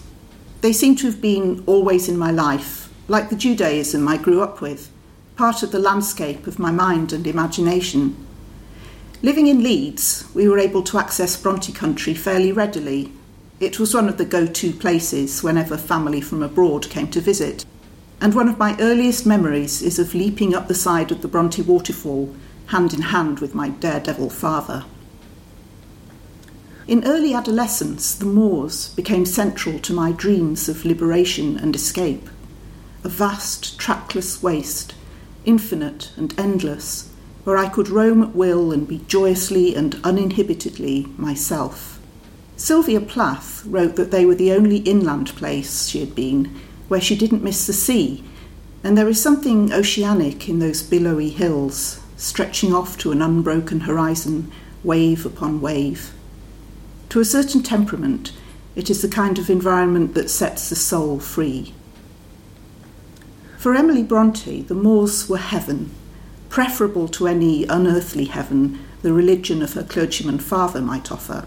They 0.60 0.72
seem 0.72 0.96
to 0.96 1.06
have 1.06 1.20
been 1.20 1.62
always 1.64 2.08
in 2.08 2.18
my 2.18 2.32
life, 2.32 2.92
like 3.06 3.30
the 3.30 3.36
Judaism 3.36 4.08
I 4.08 4.16
grew 4.16 4.42
up 4.42 4.60
with, 4.60 4.90
part 5.36 5.62
of 5.62 5.70
the 5.70 5.78
landscape 5.78 6.48
of 6.48 6.58
my 6.58 6.72
mind 6.72 7.12
and 7.12 7.24
imagination. 7.24 8.16
Living 9.22 9.46
in 9.46 9.62
Leeds, 9.62 10.24
we 10.34 10.48
were 10.48 10.58
able 10.58 10.82
to 10.82 10.98
access 10.98 11.40
Bronte 11.40 11.72
country 11.72 12.12
fairly 12.12 12.50
readily. 12.50 13.12
It 13.60 13.78
was 13.78 13.94
one 13.94 14.08
of 14.08 14.18
the 14.18 14.24
go 14.24 14.44
to 14.44 14.72
places 14.72 15.44
whenever 15.44 15.78
family 15.78 16.20
from 16.20 16.42
abroad 16.42 16.90
came 16.90 17.06
to 17.12 17.20
visit. 17.20 17.64
And 18.20 18.34
one 18.34 18.48
of 18.48 18.58
my 18.58 18.76
earliest 18.80 19.24
memories 19.24 19.80
is 19.80 20.00
of 20.00 20.12
leaping 20.12 20.56
up 20.56 20.66
the 20.66 20.74
side 20.74 21.12
of 21.12 21.22
the 21.22 21.28
Bronte 21.28 21.62
waterfall, 21.62 22.34
hand 22.66 22.92
in 22.92 23.02
hand 23.02 23.38
with 23.38 23.54
my 23.54 23.68
daredevil 23.68 24.30
father. 24.30 24.84
In 26.88 27.02
early 27.02 27.34
adolescence, 27.34 28.14
the 28.14 28.26
moors 28.26 28.90
became 28.90 29.26
central 29.26 29.80
to 29.80 29.92
my 29.92 30.12
dreams 30.12 30.68
of 30.68 30.84
liberation 30.84 31.58
and 31.58 31.74
escape. 31.74 32.30
A 33.02 33.08
vast, 33.08 33.76
trackless 33.76 34.40
waste, 34.40 34.94
infinite 35.44 36.12
and 36.16 36.32
endless, 36.38 37.10
where 37.42 37.56
I 37.56 37.68
could 37.68 37.88
roam 37.88 38.22
at 38.22 38.36
will 38.36 38.70
and 38.70 38.86
be 38.86 38.98
joyously 39.08 39.74
and 39.74 39.96
uninhibitedly 40.04 41.08
myself. 41.18 41.98
Sylvia 42.56 43.00
Plath 43.00 43.64
wrote 43.66 43.96
that 43.96 44.12
they 44.12 44.24
were 44.24 44.36
the 44.36 44.52
only 44.52 44.76
inland 44.78 45.34
place 45.34 45.88
she 45.88 45.98
had 45.98 46.14
been 46.14 46.54
where 46.86 47.00
she 47.00 47.16
didn't 47.16 47.42
miss 47.42 47.66
the 47.66 47.72
sea, 47.72 48.22
and 48.84 48.96
there 48.96 49.08
is 49.08 49.20
something 49.20 49.72
oceanic 49.72 50.48
in 50.48 50.60
those 50.60 50.84
billowy 50.84 51.30
hills, 51.30 51.98
stretching 52.16 52.72
off 52.72 52.96
to 52.98 53.10
an 53.10 53.22
unbroken 53.22 53.80
horizon, 53.80 54.52
wave 54.84 55.26
upon 55.26 55.60
wave. 55.60 56.12
To 57.16 57.20
a 57.20 57.24
certain 57.24 57.62
temperament, 57.62 58.32
it 58.74 58.90
is 58.90 59.00
the 59.00 59.08
kind 59.08 59.38
of 59.38 59.48
environment 59.48 60.12
that 60.12 60.28
sets 60.28 60.68
the 60.68 60.76
soul 60.76 61.18
free. 61.18 61.72
For 63.56 63.74
Emily 63.74 64.02
Bronte, 64.02 64.60
the 64.60 64.74
moors 64.74 65.26
were 65.26 65.38
heaven, 65.38 65.92
preferable 66.50 67.08
to 67.08 67.26
any 67.26 67.64
unearthly 67.64 68.26
heaven 68.26 68.80
the 69.00 69.14
religion 69.14 69.62
of 69.62 69.72
her 69.72 69.82
clergyman 69.82 70.40
father 70.40 70.82
might 70.82 71.10
offer. 71.10 71.46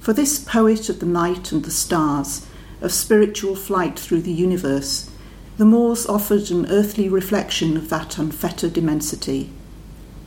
For 0.00 0.12
this 0.12 0.38
poet 0.38 0.90
of 0.90 1.00
the 1.00 1.06
night 1.06 1.50
and 1.50 1.64
the 1.64 1.70
stars, 1.70 2.46
of 2.82 2.92
spiritual 2.92 3.56
flight 3.56 3.98
through 3.98 4.20
the 4.20 4.34
universe, 4.34 5.08
the 5.56 5.64
moors 5.64 6.04
offered 6.04 6.50
an 6.50 6.66
earthly 6.66 7.08
reflection 7.08 7.78
of 7.78 7.88
that 7.88 8.18
unfettered 8.18 8.76
immensity. 8.76 9.50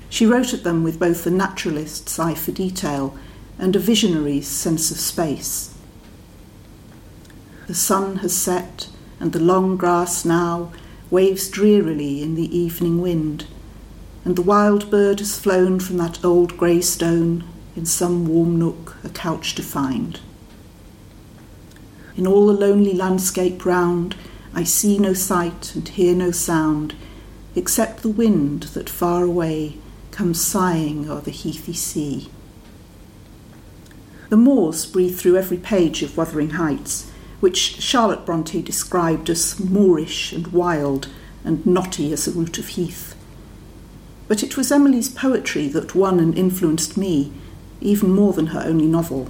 She 0.09 0.25
wrote 0.25 0.51
at 0.51 0.63
them 0.63 0.83
with 0.83 0.97
both 0.97 1.25
the 1.25 1.29
naturalist's 1.29 2.17
eye 2.17 2.33
for 2.33 2.53
detail 2.53 3.15
and 3.59 3.75
a 3.75 3.79
visionary's 3.79 4.47
sense 4.47 4.91
of 4.91 4.97
space. 4.97 5.73
The 7.67 7.75
sun 7.75 8.17
has 8.17 8.35
set, 8.35 8.89
and 9.19 9.33
the 9.33 9.39
long 9.39 9.77
grass 9.77 10.23
now 10.23 10.71
waves 11.09 11.49
drearily 11.49 12.21
in 12.21 12.35
the 12.35 12.57
evening 12.57 13.01
wind, 13.01 13.45
and 14.23 14.35
the 14.35 14.41
wild 14.41 14.91
bird 14.91 15.19
has 15.19 15.39
flown 15.39 15.79
from 15.79 15.97
that 15.97 16.23
old 16.23 16.57
grey 16.57 16.81
stone 16.81 17.43
in 17.75 17.85
some 17.85 18.27
warm 18.27 18.57
nook 18.57 18.97
a 19.03 19.09
couch 19.09 19.55
to 19.55 19.63
find. 19.63 20.19
In 22.15 22.25
all 22.25 22.47
the 22.47 22.53
lonely 22.53 22.93
landscape 22.93 23.65
round, 23.65 24.15
I 24.53 24.63
see 24.63 24.97
no 24.97 25.13
sight 25.13 25.75
and 25.75 25.87
hear 25.87 26.15
no 26.15 26.31
sound, 26.31 26.95
except 27.55 28.01
the 28.01 28.09
wind 28.09 28.63
that 28.73 28.89
far 28.89 29.23
away 29.23 29.77
comes 30.11 30.41
sighing 30.41 31.09
o'er 31.09 31.21
the 31.21 31.31
heathy 31.31 31.73
sea. 31.73 32.29
The 34.29 34.37
moors 34.37 34.85
breathe 34.85 35.17
through 35.17 35.37
every 35.37 35.57
page 35.57 36.03
of 36.03 36.17
Wuthering 36.17 36.51
Heights, 36.51 37.09
which 37.39 37.81
Charlotte 37.81 38.25
Bronte 38.25 38.61
described 38.61 39.29
as 39.29 39.59
moorish 39.59 40.33
and 40.33 40.47
wild 40.47 41.07
and 41.45 41.65
knotty 41.65 42.11
as 42.11 42.27
a 42.27 42.31
root 42.31 42.57
of 42.57 42.69
heath. 42.69 43.15
But 44.27 44.43
it 44.43 44.57
was 44.57 44.71
Emily's 44.71 45.07
poetry 45.07 45.69
that 45.69 45.95
won 45.95 46.19
and 46.19 46.37
influenced 46.37 46.97
me, 46.97 47.31
even 47.79 48.11
more 48.11 48.33
than 48.33 48.47
her 48.47 48.63
only 48.65 48.87
novel. 48.87 49.29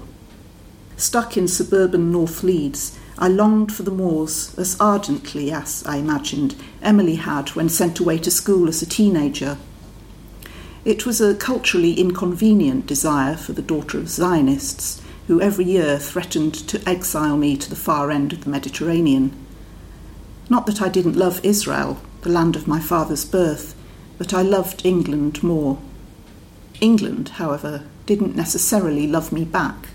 Stuck 0.95 1.37
in 1.37 1.47
suburban 1.47 2.11
North 2.11 2.41
Leeds, 2.41 2.97
I 3.19 3.27
longed 3.27 3.71
for 3.71 3.83
the 3.83 3.91
moors 3.91 4.57
as 4.57 4.79
ardently 4.79 5.51
as, 5.51 5.83
I 5.85 5.97
imagined, 5.97 6.55
Emily 6.81 7.15
had 7.15 7.49
when 7.49 7.69
sent 7.69 7.99
away 7.99 8.17
to 8.19 8.31
school 8.31 8.67
as 8.67 8.81
a 8.81 8.87
teenager. 8.87 9.57
It 10.87 11.05
was 11.05 11.19
a 11.19 11.35
culturally 11.35 11.95
inconvenient 11.95 12.85
desire 12.85 13.35
for 13.35 13.51
the 13.51 13.61
daughter 13.61 13.97
of 13.97 14.07
Zionists, 14.07 15.01
who 15.27 15.41
every 15.41 15.65
year 15.65 15.99
threatened 15.99 16.53
to 16.69 16.81
exile 16.87 17.35
me 17.35 17.57
to 17.57 17.69
the 17.69 17.75
far 17.75 18.09
end 18.09 18.31
of 18.31 18.45
the 18.45 18.49
Mediterranean. 18.49 19.33
Not 20.49 20.65
that 20.65 20.81
I 20.81 20.87
didn't 20.87 21.17
love 21.17 21.43
Israel, 21.43 21.99
the 22.21 22.29
land 22.29 22.55
of 22.55 22.69
my 22.69 22.79
father's 22.79 23.25
birth, 23.25 23.75
but 24.17 24.33
I 24.33 24.41
loved 24.41 24.85
England 24.85 25.43
more. 25.43 25.77
England, 26.79 27.29
however, 27.35 27.83
didn't 28.05 28.37
necessarily 28.37 29.07
love 29.07 29.33
me 29.33 29.43
back. 29.43 29.89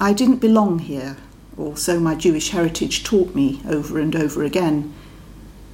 I 0.00 0.14
didn't 0.14 0.38
belong 0.38 0.78
here, 0.78 1.18
or 1.58 1.76
so 1.76 2.00
my 2.00 2.14
Jewish 2.14 2.52
heritage 2.52 3.04
taught 3.04 3.34
me 3.34 3.60
over 3.68 3.98
and 3.98 4.16
over 4.16 4.44
again. 4.44 4.94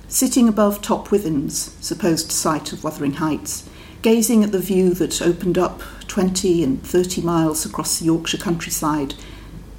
Sitting 0.09 0.48
above 0.48 0.83
Top 0.83 1.12
Withens, 1.12 1.76
supposed 1.81 2.33
site 2.33 2.72
of 2.72 2.83
Wuthering 2.83 3.14
Heights, 3.14 3.68
gazing 4.02 4.44
at 4.44 4.52
the 4.52 4.58
view 4.58 4.94
that 4.94 5.22
opened 5.22 5.56
up 5.56 5.80
20 6.08 6.62
and 6.62 6.82
30 6.82 7.22
miles 7.22 7.64
across 7.64 7.98
the 7.98 8.04
Yorkshire 8.04 8.38
countryside, 8.38 9.14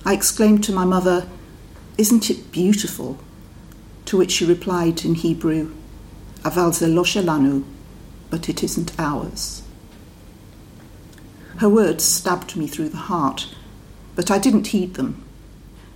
I 0.06 0.14
exclaimed 0.14 0.64
to 0.66 0.74
my 0.74 0.86
mother, 0.86 1.28
Isn't 1.98 2.30
it 2.30 2.52
beautiful? 2.52 3.20
To 4.06 4.18
which 4.18 4.32
she 4.32 4.46
replied 4.46 5.06
in 5.06 5.16
Hebrew, 5.16 5.74
Aval 6.44 6.74
ze 6.74 6.88
lanu, 6.88 7.64
but 8.30 8.50
it 8.50 8.64
isn't 8.64 9.00
ours. 9.00 9.64
Her 11.58 11.70
words 11.70 12.04
stabbed 12.04 12.56
me 12.56 12.68
through 12.68 12.90
the 12.90 12.98
heart 12.98 13.48
but 14.16 14.30
I 14.30 14.38
didn't 14.38 14.68
heed 14.68 14.94
them. 14.96 15.24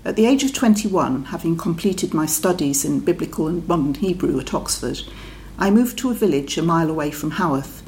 At 0.04 0.16
the 0.16 0.26
age 0.26 0.44
of 0.44 0.54
21, 0.54 1.26
having 1.26 1.58
completed 1.58 2.14
my 2.14 2.26
studies 2.26 2.86
in 2.86 3.02
biblical 3.02 3.48
and 3.48 3.68
modern 3.68 3.94
Hebrew 3.94 4.40
at 4.40 4.54
Oxford, 4.54 5.02
I 5.60 5.70
moved 5.70 5.98
to 6.00 6.10
a 6.10 6.16
village 6.16 6.58
a 6.58 6.64
mile 6.64 6.90
away 6.90 7.12
from 7.12 7.32
Haworth 7.32 7.84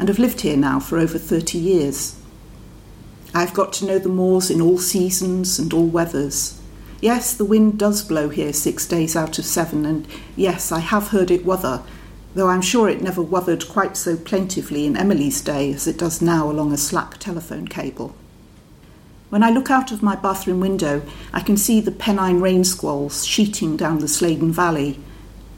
and 0.00 0.08
have 0.08 0.18
lived 0.18 0.40
here 0.40 0.56
now 0.56 0.80
for 0.80 0.96
over 0.98 1.18
30 1.18 1.58
years. 1.58 2.16
I've 3.34 3.52
got 3.52 3.70
to 3.74 3.84
know 3.84 3.98
the 3.98 4.08
moors 4.08 4.50
in 4.50 4.62
all 4.62 4.78
seasons 4.78 5.58
and 5.58 5.74
all 5.74 5.86
weathers. 5.86 6.58
Yes, 7.02 7.34
the 7.34 7.44
wind 7.44 7.78
does 7.78 8.02
blow 8.02 8.30
here 8.30 8.54
six 8.54 8.86
days 8.86 9.14
out 9.14 9.38
of 9.38 9.44
seven, 9.44 9.84
and 9.84 10.08
yes, 10.36 10.72
I 10.72 10.78
have 10.78 11.08
heard 11.08 11.30
it 11.30 11.44
wuther, 11.44 11.84
though 12.34 12.48
I'm 12.48 12.62
sure 12.62 12.88
it 12.88 13.02
never 13.02 13.22
wuthered 13.22 13.68
quite 13.68 13.94
so 13.94 14.16
plaintively 14.16 14.86
in 14.86 14.96
Emily's 14.96 15.42
day 15.42 15.70
as 15.74 15.86
it 15.86 15.98
does 15.98 16.22
now 16.22 16.50
along 16.50 16.72
a 16.72 16.78
slack 16.78 17.18
telephone 17.18 17.68
cable. 17.68 18.16
When 19.28 19.42
I 19.42 19.50
look 19.50 19.70
out 19.70 19.92
of 19.92 20.02
my 20.02 20.16
bathroom 20.16 20.60
window, 20.60 21.02
I 21.30 21.40
can 21.40 21.58
see 21.58 21.78
the 21.78 21.92
Pennine 21.92 22.40
rain 22.40 22.64
squalls 22.64 23.26
sheeting 23.26 23.76
down 23.76 23.98
the 23.98 24.08
Sladen 24.08 24.50
Valley. 24.50 24.98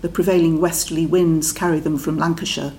The 0.01 0.09
prevailing 0.09 0.61
westerly 0.61 1.07
winds 1.07 1.53
carry 1.53 1.79
them 1.79 1.97
from 1.97 2.19
Lancashire. 2.19 2.73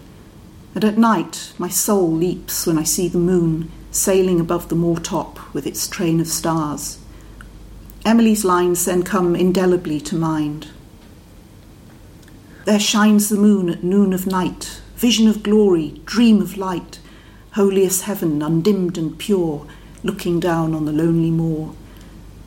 And 0.75 0.83
at 0.83 0.97
night, 0.97 1.53
my 1.57 1.69
soul 1.69 2.11
leaps 2.11 2.65
when 2.65 2.77
I 2.77 2.83
see 2.83 3.07
the 3.07 3.19
moon 3.19 3.71
sailing 3.91 4.39
above 4.39 4.69
the 4.69 4.75
moor 4.75 4.97
top 4.97 5.53
with 5.53 5.67
its 5.67 5.87
train 5.87 6.19
of 6.19 6.27
stars. 6.27 6.97
Emily's 8.03 8.43
lines 8.43 8.85
then 8.85 9.03
come 9.03 9.35
indelibly 9.35 10.01
to 10.01 10.15
mind. 10.15 10.69
There 12.65 12.79
shines 12.79 13.29
the 13.29 13.37
moon 13.37 13.69
at 13.69 13.83
noon 13.83 14.13
of 14.13 14.25
night, 14.25 14.81
vision 14.95 15.27
of 15.27 15.43
glory, 15.43 16.01
dream 16.05 16.41
of 16.41 16.57
light, 16.57 16.99
holiest 17.51 18.03
heaven, 18.03 18.41
undimmed 18.41 18.97
and 18.97 19.17
pure, 19.17 19.67
looking 20.03 20.39
down 20.39 20.73
on 20.73 20.85
the 20.85 20.91
lonely 20.91 21.29
moor. 21.29 21.75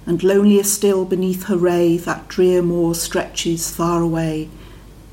And 0.04 0.22
lonelier 0.22 0.64
still 0.64 1.04
beneath 1.04 1.44
her 1.44 1.56
ray, 1.56 1.96
that 1.98 2.28
drear 2.28 2.60
moor 2.60 2.94
stretches 2.94 3.74
far 3.74 4.02
away, 4.02 4.48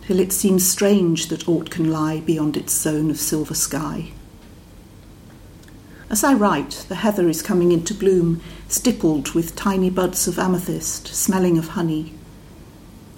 till 0.05 0.19
it 0.19 0.33
seems 0.33 0.69
strange 0.69 1.27
that 1.27 1.47
aught 1.47 1.69
can 1.69 1.91
lie 1.91 2.19
beyond 2.19 2.57
its 2.57 2.73
zone 2.73 3.09
of 3.09 3.19
silver 3.19 3.55
sky. 3.55 4.11
As 6.09 6.23
I 6.23 6.33
write, 6.33 6.85
the 6.89 6.95
heather 6.95 7.27
is 7.29 7.41
coming 7.41 7.71
into 7.71 7.93
bloom, 7.93 8.41
stippled 8.67 9.31
with 9.31 9.55
tiny 9.55 9.89
buds 9.89 10.27
of 10.27 10.37
amethyst, 10.37 11.07
smelling 11.07 11.57
of 11.57 11.69
honey. 11.69 12.13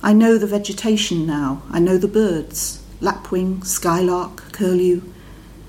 I 0.01 0.13
know 0.13 0.37
the 0.37 0.47
vegetation 0.47 1.25
now, 1.25 1.63
I 1.69 1.79
know 1.79 1.97
the 1.97 2.07
birds 2.07 2.81
lapwing, 3.01 3.61
skylark, 3.63 4.51
curlew. 4.53 5.01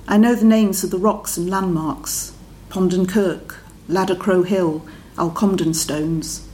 I 0.06 0.16
know 0.16 0.34
the 0.34 0.44
names 0.44 0.84
of 0.84 0.90
the 0.90 0.98
rocks 0.98 1.36
and 1.36 1.50
landmarks, 1.50 2.32
Ponden 2.70 3.08
Kirk, 3.08 3.56
Laddercrow 3.88 4.46
Hill, 4.46 4.86
Alcomden 5.18 5.74
Stones, 5.74 6.48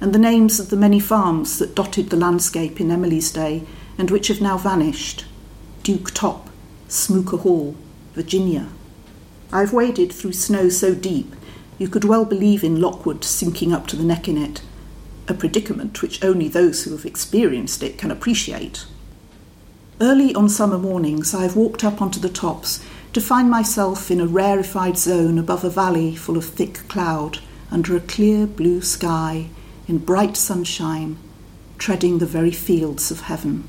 and 0.00 0.12
the 0.12 0.18
names 0.18 0.58
of 0.58 0.70
the 0.70 0.76
many 0.76 0.98
farms 0.98 1.58
that 1.58 1.74
dotted 1.74 2.10
the 2.10 2.16
landscape 2.16 2.80
in 2.80 2.90
Emily's 2.90 3.30
day 3.30 3.64
and 3.98 4.10
which 4.10 4.28
have 4.28 4.40
now 4.40 4.56
vanished 4.56 5.26
Duke 5.82 6.14
Top, 6.14 6.48
Smooker 6.88 7.40
Hall, 7.40 7.76
Virginia. 8.14 8.68
I've 9.52 9.72
waded 9.72 10.12
through 10.12 10.32
snow 10.32 10.68
so 10.68 10.94
deep 10.94 11.34
you 11.78 11.88
could 11.88 12.04
well 12.04 12.24
believe 12.24 12.64
in 12.64 12.80
Lockwood 12.80 13.24
sinking 13.24 13.72
up 13.72 13.86
to 13.88 13.96
the 13.96 14.04
neck 14.04 14.28
in 14.28 14.36
it, 14.36 14.62
a 15.28 15.34
predicament 15.34 16.02
which 16.02 16.22
only 16.24 16.48
those 16.48 16.84
who 16.84 16.90
have 16.90 17.06
experienced 17.06 17.82
it 17.82 17.98
can 17.98 18.10
appreciate. 18.10 18.84
Early 20.00 20.34
on 20.34 20.48
summer 20.48 20.78
mornings, 20.78 21.34
I 21.34 21.42
have 21.42 21.56
walked 21.56 21.84
up 21.84 22.02
onto 22.02 22.20
the 22.20 22.28
tops 22.28 22.84
to 23.12 23.20
find 23.20 23.50
myself 23.50 24.10
in 24.10 24.20
a 24.20 24.26
rarefied 24.26 24.98
zone 24.98 25.38
above 25.38 25.64
a 25.64 25.70
valley 25.70 26.14
full 26.14 26.36
of 26.36 26.44
thick 26.44 26.86
cloud, 26.88 27.38
under 27.70 27.96
a 27.96 28.00
clear 28.00 28.46
blue 28.46 28.80
sky, 28.80 29.48
in 29.86 29.98
bright 29.98 30.36
sunshine, 30.36 31.16
treading 31.78 32.18
the 32.18 32.26
very 32.26 32.50
fields 32.50 33.10
of 33.10 33.22
heaven. 33.22 33.64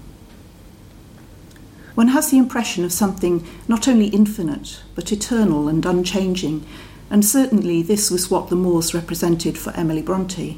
One 2.00 2.16
has 2.16 2.32
the 2.32 2.38
impression 2.38 2.86
of 2.86 2.94
something 2.94 3.46
not 3.68 3.86
only 3.86 4.08
infinite, 4.08 4.80
but 4.96 5.12
eternal 5.12 5.68
and 5.68 5.86
unchanging, 5.86 6.66
and 7.10 7.26
certainly 7.26 7.82
this 7.82 8.10
was 8.10 8.32
what 8.32 8.48
the 8.48 8.56
moors 8.56 8.94
represented 8.94 9.58
for 9.58 9.74
Emily 9.74 10.02
Bronte. 10.02 10.56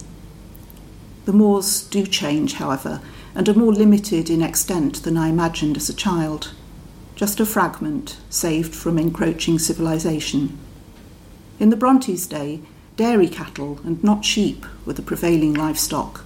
The 1.25 1.33
moors 1.33 1.81
do 1.81 2.05
change, 2.05 2.53
however, 2.53 3.01
and 3.33 3.49
are 3.49 3.55
more 3.55 3.73
limited 3.73 4.29
in 4.29 4.43
extent 4.43 5.01
than 5.01 5.17
I 5.17 5.29
imagined 5.29 5.77
as 5.77 5.89
a 5.89 5.95
child 5.95 6.51
just 7.15 7.39
a 7.39 7.45
fragment 7.47 8.17
saved 8.29 8.75
from 8.75 8.99
encroaching 8.99 9.57
civilization. 9.57 10.59
In 11.59 11.71
the 11.71 11.75
Brontes' 11.75 12.27
day, 12.27 12.59
dairy 12.97 13.27
cattle 13.27 13.79
and 13.83 14.03
not 14.03 14.25
sheep 14.25 14.63
were 14.85 14.93
the 14.93 15.01
prevailing 15.01 15.55
livestock. 15.55 16.23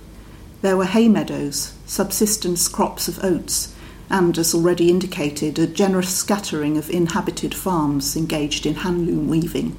There 0.62 0.76
were 0.76 0.84
hay 0.84 1.08
meadows, 1.08 1.74
subsistence 1.86 2.68
crops 2.68 3.08
of 3.08 3.24
oats, 3.24 3.72
and, 4.10 4.38
as 4.38 4.54
already 4.54 4.90
indicated, 4.90 5.58
a 5.58 5.68
generous 5.68 6.16
scattering 6.16 6.78
of 6.78 6.90
inhabited 6.90 7.56
farms 7.56 8.16
engaged 8.16 8.66
in 8.66 8.76
handloom 8.76 9.28
weaving. 9.28 9.78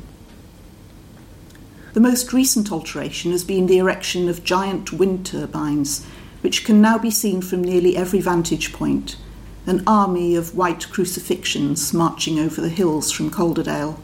The 1.93 2.01
most 2.01 2.33
recent 2.33 2.71
alteration 2.71 3.33
has 3.33 3.43
been 3.43 3.67
the 3.67 3.79
erection 3.79 4.29
of 4.29 4.45
giant 4.45 4.93
wind 4.93 5.25
turbines, 5.25 6.05
which 6.43 6.65
can 6.65 6.81
now 6.81 6.99
be 6.99 7.11
seen 7.11 7.41
from 7.41 7.65
nearly 7.65 7.97
every 7.97 8.21
vantage 8.21 8.73
point, 8.73 9.17
an 9.67 9.83
army 9.87 10.37
of 10.37 10.55
white 10.55 10.91
crucifixions 10.91 11.95
marching 11.95 12.39
over 12.39 12.61
the 12.61 12.69
hills 12.69 13.11
from 13.11 13.31
Calderdale. 13.31 13.99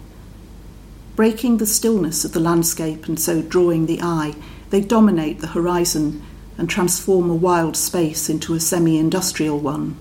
Breaking 1.17 1.59
the 1.59 1.67
stillness 1.67 2.25
of 2.25 2.33
the 2.33 2.41
landscape 2.41 3.07
and 3.07 3.21
so 3.21 3.43
drawing 3.43 3.85
the 3.85 4.01
eye, 4.01 4.35
they 4.71 4.81
dominate 4.81 5.41
the 5.41 5.49
horizon 5.49 6.23
and 6.57 6.71
transform 6.71 7.29
a 7.29 7.35
wild 7.35 7.77
space 7.77 8.31
into 8.31 8.55
a 8.55 8.61
semi 8.61 8.99
industrial 8.99 9.59
one. 9.59 9.97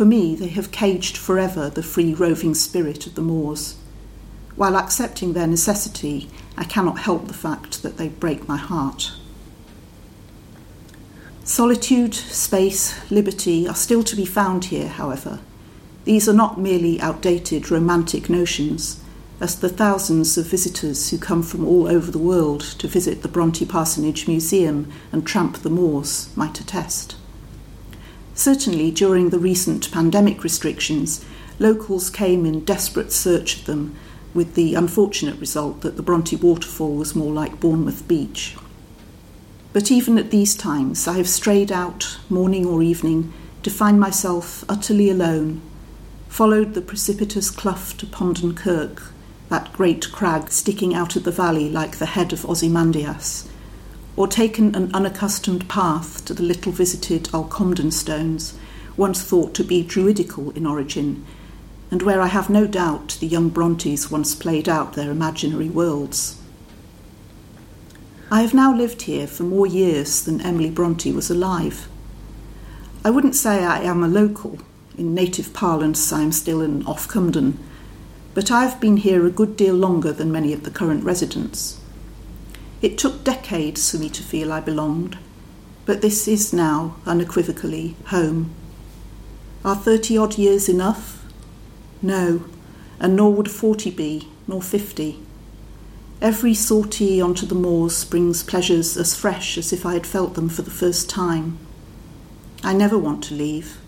For 0.00 0.06
me, 0.06 0.34
they 0.34 0.48
have 0.48 0.72
caged 0.72 1.18
forever 1.18 1.68
the 1.68 1.82
free 1.82 2.14
roving 2.14 2.54
spirit 2.54 3.06
of 3.06 3.16
the 3.16 3.20
moors. 3.20 3.76
While 4.56 4.74
accepting 4.74 5.34
their 5.34 5.46
necessity, 5.46 6.30
I 6.56 6.64
cannot 6.64 7.00
help 7.00 7.28
the 7.28 7.34
fact 7.34 7.82
that 7.82 7.98
they 7.98 8.08
break 8.08 8.48
my 8.48 8.56
heart. 8.56 9.12
Solitude, 11.44 12.14
space, 12.14 12.98
liberty 13.10 13.68
are 13.68 13.74
still 13.74 14.02
to 14.04 14.16
be 14.16 14.24
found 14.24 14.64
here, 14.64 14.88
however. 14.88 15.40
These 16.06 16.26
are 16.30 16.32
not 16.32 16.58
merely 16.58 16.98
outdated 17.02 17.70
romantic 17.70 18.30
notions, 18.30 19.02
as 19.38 19.60
the 19.60 19.68
thousands 19.68 20.38
of 20.38 20.46
visitors 20.46 21.10
who 21.10 21.18
come 21.18 21.42
from 21.42 21.66
all 21.66 21.86
over 21.86 22.10
the 22.10 22.18
world 22.18 22.62
to 22.78 22.88
visit 22.88 23.20
the 23.20 23.28
Bronte 23.28 23.66
Parsonage 23.66 24.26
Museum 24.26 24.90
and 25.12 25.26
tramp 25.26 25.58
the 25.58 25.68
moors 25.68 26.30
might 26.36 26.58
attest. 26.58 27.16
Certainly, 28.40 28.92
during 28.92 29.28
the 29.28 29.38
recent 29.38 29.92
pandemic 29.92 30.42
restrictions, 30.42 31.22
locals 31.58 32.08
came 32.08 32.46
in 32.46 32.64
desperate 32.64 33.12
search 33.12 33.58
of 33.58 33.66
them, 33.66 33.94
with 34.32 34.54
the 34.54 34.74
unfortunate 34.74 35.38
result 35.38 35.82
that 35.82 35.98
the 35.98 36.02
Bronte 36.02 36.36
waterfall 36.36 36.94
was 36.94 37.14
more 37.14 37.34
like 37.34 37.60
Bournemouth 37.60 38.08
Beach. 38.08 38.56
But 39.74 39.90
even 39.90 40.16
at 40.16 40.30
these 40.30 40.54
times, 40.54 41.06
I 41.06 41.18
have 41.18 41.28
strayed 41.28 41.70
out, 41.70 42.16
morning 42.30 42.64
or 42.64 42.82
evening, 42.82 43.30
to 43.62 43.68
find 43.68 44.00
myself 44.00 44.64
utterly 44.70 45.10
alone, 45.10 45.60
followed 46.30 46.72
the 46.72 46.80
precipitous 46.80 47.50
clough 47.50 47.92
to 47.98 48.06
Ponden 48.06 48.56
Kirk, 48.56 49.12
that 49.50 49.70
great 49.74 50.10
crag 50.12 50.50
sticking 50.50 50.94
out 50.94 51.14
of 51.14 51.24
the 51.24 51.30
valley 51.30 51.68
like 51.68 51.98
the 51.98 52.06
head 52.16 52.32
of 52.32 52.46
Ozymandias, 52.46 53.49
or 54.20 54.28
taken 54.28 54.74
an 54.74 54.94
unaccustomed 54.94 55.66
path 55.66 56.22
to 56.26 56.34
the 56.34 56.42
little 56.42 56.70
visited 56.70 57.26
Alcomden 57.32 57.90
stones, 57.90 58.52
once 58.94 59.22
thought 59.22 59.54
to 59.54 59.64
be 59.64 59.82
druidical 59.82 60.50
in 60.50 60.66
origin, 60.66 61.24
and 61.90 62.02
where 62.02 62.20
I 62.20 62.26
have 62.26 62.50
no 62.50 62.66
doubt 62.66 63.16
the 63.18 63.26
young 63.26 63.48
Brontes 63.48 64.10
once 64.10 64.34
played 64.34 64.68
out 64.68 64.92
their 64.92 65.10
imaginary 65.10 65.70
worlds. 65.70 66.38
I 68.30 68.42
have 68.42 68.52
now 68.52 68.76
lived 68.76 69.00
here 69.02 69.26
for 69.26 69.44
more 69.44 69.66
years 69.66 70.22
than 70.22 70.42
Emily 70.42 70.70
Bronte 70.70 71.12
was 71.12 71.30
alive. 71.30 71.88
I 73.02 73.08
wouldn't 73.08 73.34
say 73.34 73.64
I 73.64 73.80
am 73.84 74.04
a 74.04 74.06
local. 74.06 74.58
In 74.98 75.14
native 75.14 75.54
parlance, 75.54 76.12
I 76.12 76.20
am 76.20 76.32
still 76.32 76.60
an 76.60 76.84
offcomden, 76.84 77.54
but 78.34 78.50
I 78.50 78.66
have 78.66 78.82
been 78.82 78.98
here 78.98 79.24
a 79.24 79.30
good 79.30 79.56
deal 79.56 79.76
longer 79.76 80.12
than 80.12 80.30
many 80.30 80.52
of 80.52 80.64
the 80.64 80.70
current 80.70 81.04
residents. 81.04 81.79
It 82.82 82.96
took 82.96 83.24
decades 83.24 83.90
for 83.90 83.98
me 83.98 84.08
to 84.10 84.22
feel 84.22 84.52
I 84.52 84.60
belonged, 84.60 85.18
but 85.84 86.00
this 86.00 86.26
is 86.26 86.52
now 86.52 86.96
unequivocally 87.04 87.96
home. 88.06 88.54
Are 89.64 89.76
thirty 89.76 90.16
odd 90.16 90.38
years 90.38 90.68
enough? 90.68 91.22
No, 92.00 92.44
and 92.98 93.16
nor 93.16 93.32
would 93.34 93.50
forty 93.50 93.90
be, 93.90 94.28
nor 94.48 94.62
fifty. 94.62 95.18
Every 96.22 96.54
sortie 96.54 97.20
onto 97.20 97.46
the 97.46 97.54
moors 97.54 98.04
brings 98.04 98.42
pleasures 98.42 98.96
as 98.96 99.14
fresh 99.14 99.58
as 99.58 99.72
if 99.72 99.84
I 99.84 99.94
had 99.94 100.06
felt 100.06 100.34
them 100.34 100.48
for 100.48 100.62
the 100.62 100.70
first 100.70 101.08
time. 101.08 101.58
I 102.62 102.72
never 102.72 102.98
want 102.98 103.24
to 103.24 103.34
leave. 103.34 103.78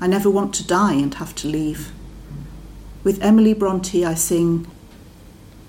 I 0.00 0.06
never 0.06 0.30
want 0.30 0.54
to 0.54 0.66
die 0.66 0.94
and 0.94 1.14
have 1.14 1.34
to 1.36 1.48
leave. 1.48 1.92
With 3.04 3.22
Emily 3.22 3.54
Bronte, 3.54 4.04
I 4.04 4.14
sing, 4.14 4.66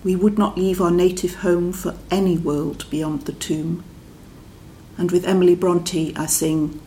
We 0.03 0.15
would 0.15 0.37
not 0.37 0.57
leave 0.57 0.81
our 0.81 0.91
native 0.91 1.35
home 1.35 1.71
for 1.71 1.95
any 2.11 2.37
world 2.37 2.89
beyond 2.89 3.21
the 3.21 3.33
tomb. 3.33 3.83
And 4.97 5.11
with 5.11 5.25
Emily 5.25 5.55
Bronte, 5.55 6.13
I 6.15 6.25
sing, 6.25 6.81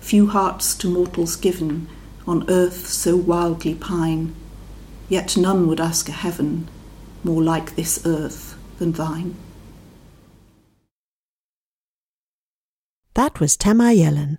Few 0.00 0.28
hearts 0.28 0.74
to 0.76 0.88
mortals 0.88 1.34
given 1.34 1.88
on 2.26 2.48
earth 2.48 2.86
so 2.86 3.16
wildly 3.16 3.74
pine, 3.74 4.34
yet 5.08 5.36
none 5.36 5.66
would 5.66 5.80
ask 5.80 6.08
a 6.08 6.12
heaven 6.12 6.68
more 7.24 7.42
like 7.42 7.74
this 7.74 8.04
earth 8.06 8.56
than 8.78 8.92
thine. 8.92 9.34
That 13.14 13.40
was 13.40 13.56
Tamar 13.56 13.92
Yellin. 13.92 14.38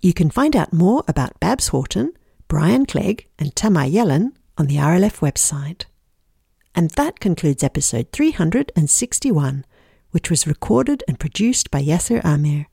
You 0.00 0.12
can 0.12 0.30
find 0.30 0.54
out 0.54 0.72
more 0.72 1.02
about 1.08 1.40
Babs 1.40 1.68
Horton, 1.68 2.12
Brian 2.46 2.86
Clegg, 2.86 3.26
and 3.38 3.56
Tamar 3.56 3.86
Yellin 3.86 4.32
on 4.56 4.66
the 4.66 4.76
RLF 4.76 5.18
website. 5.18 5.86
And 6.78 6.90
that 6.90 7.18
concludes 7.18 7.64
episode 7.64 8.12
361, 8.12 9.64
which 10.12 10.30
was 10.30 10.46
recorded 10.46 11.02
and 11.08 11.18
produced 11.18 11.72
by 11.72 11.82
Yasser 11.82 12.24
Amir. 12.24 12.68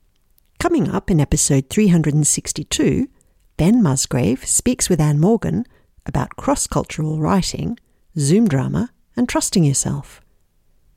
Coming 0.60 0.88
up 0.88 1.10
in 1.10 1.18
episode 1.20 1.68
362, 1.70 3.08
Ben 3.56 3.82
Musgrave 3.82 4.44
speaks 4.44 4.88
with 4.88 5.00
Anne 5.00 5.18
Morgan 5.18 5.66
about 6.06 6.36
cross 6.36 6.68
cultural 6.68 7.18
writing, 7.18 7.80
Zoom 8.16 8.46
drama, 8.46 8.90
and 9.16 9.28
trusting 9.28 9.64
yourself. 9.64 10.20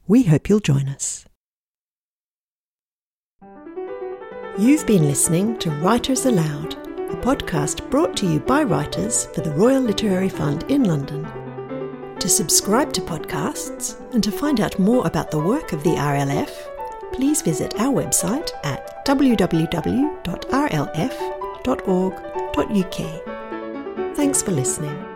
We 0.05 0.25
hope 0.25 0.47
you'll 0.47 0.59
join 0.59 0.87
us. 0.87 1.25
You've 4.59 4.85
been 4.85 5.07
listening 5.07 5.57
to 5.57 5.71
Writers 5.71 6.27
Aloud, 6.27 6.73
a 7.09 7.15
podcast 7.15 7.89
brought 7.89 8.15
to 8.17 8.27
you 8.27 8.39
by 8.39 8.61
writers 8.61 9.25
for 9.33 9.41
the 9.41 9.53
Royal 9.53 9.81
Literary 9.81 10.29
Fund 10.29 10.63
in 10.69 10.83
London. 10.83 11.27
To 12.19 12.27
subscribe 12.27 12.91
to 12.93 13.01
podcasts 13.01 13.95
and 14.13 14.21
to 14.23 14.31
find 14.31 14.59
out 14.59 14.77
more 14.77 15.07
about 15.07 15.31
the 15.31 15.39
work 15.39 15.71
of 15.71 15.83
the 15.83 15.91
RLF, 15.91 16.51
please 17.13 17.41
visit 17.41 17.79
our 17.79 17.93
website 17.93 18.51
at 18.63 19.05
www.rlf.org.uk. 19.05 20.15
Thanks 24.15 24.41
for 24.41 24.51
listening. 24.51 25.08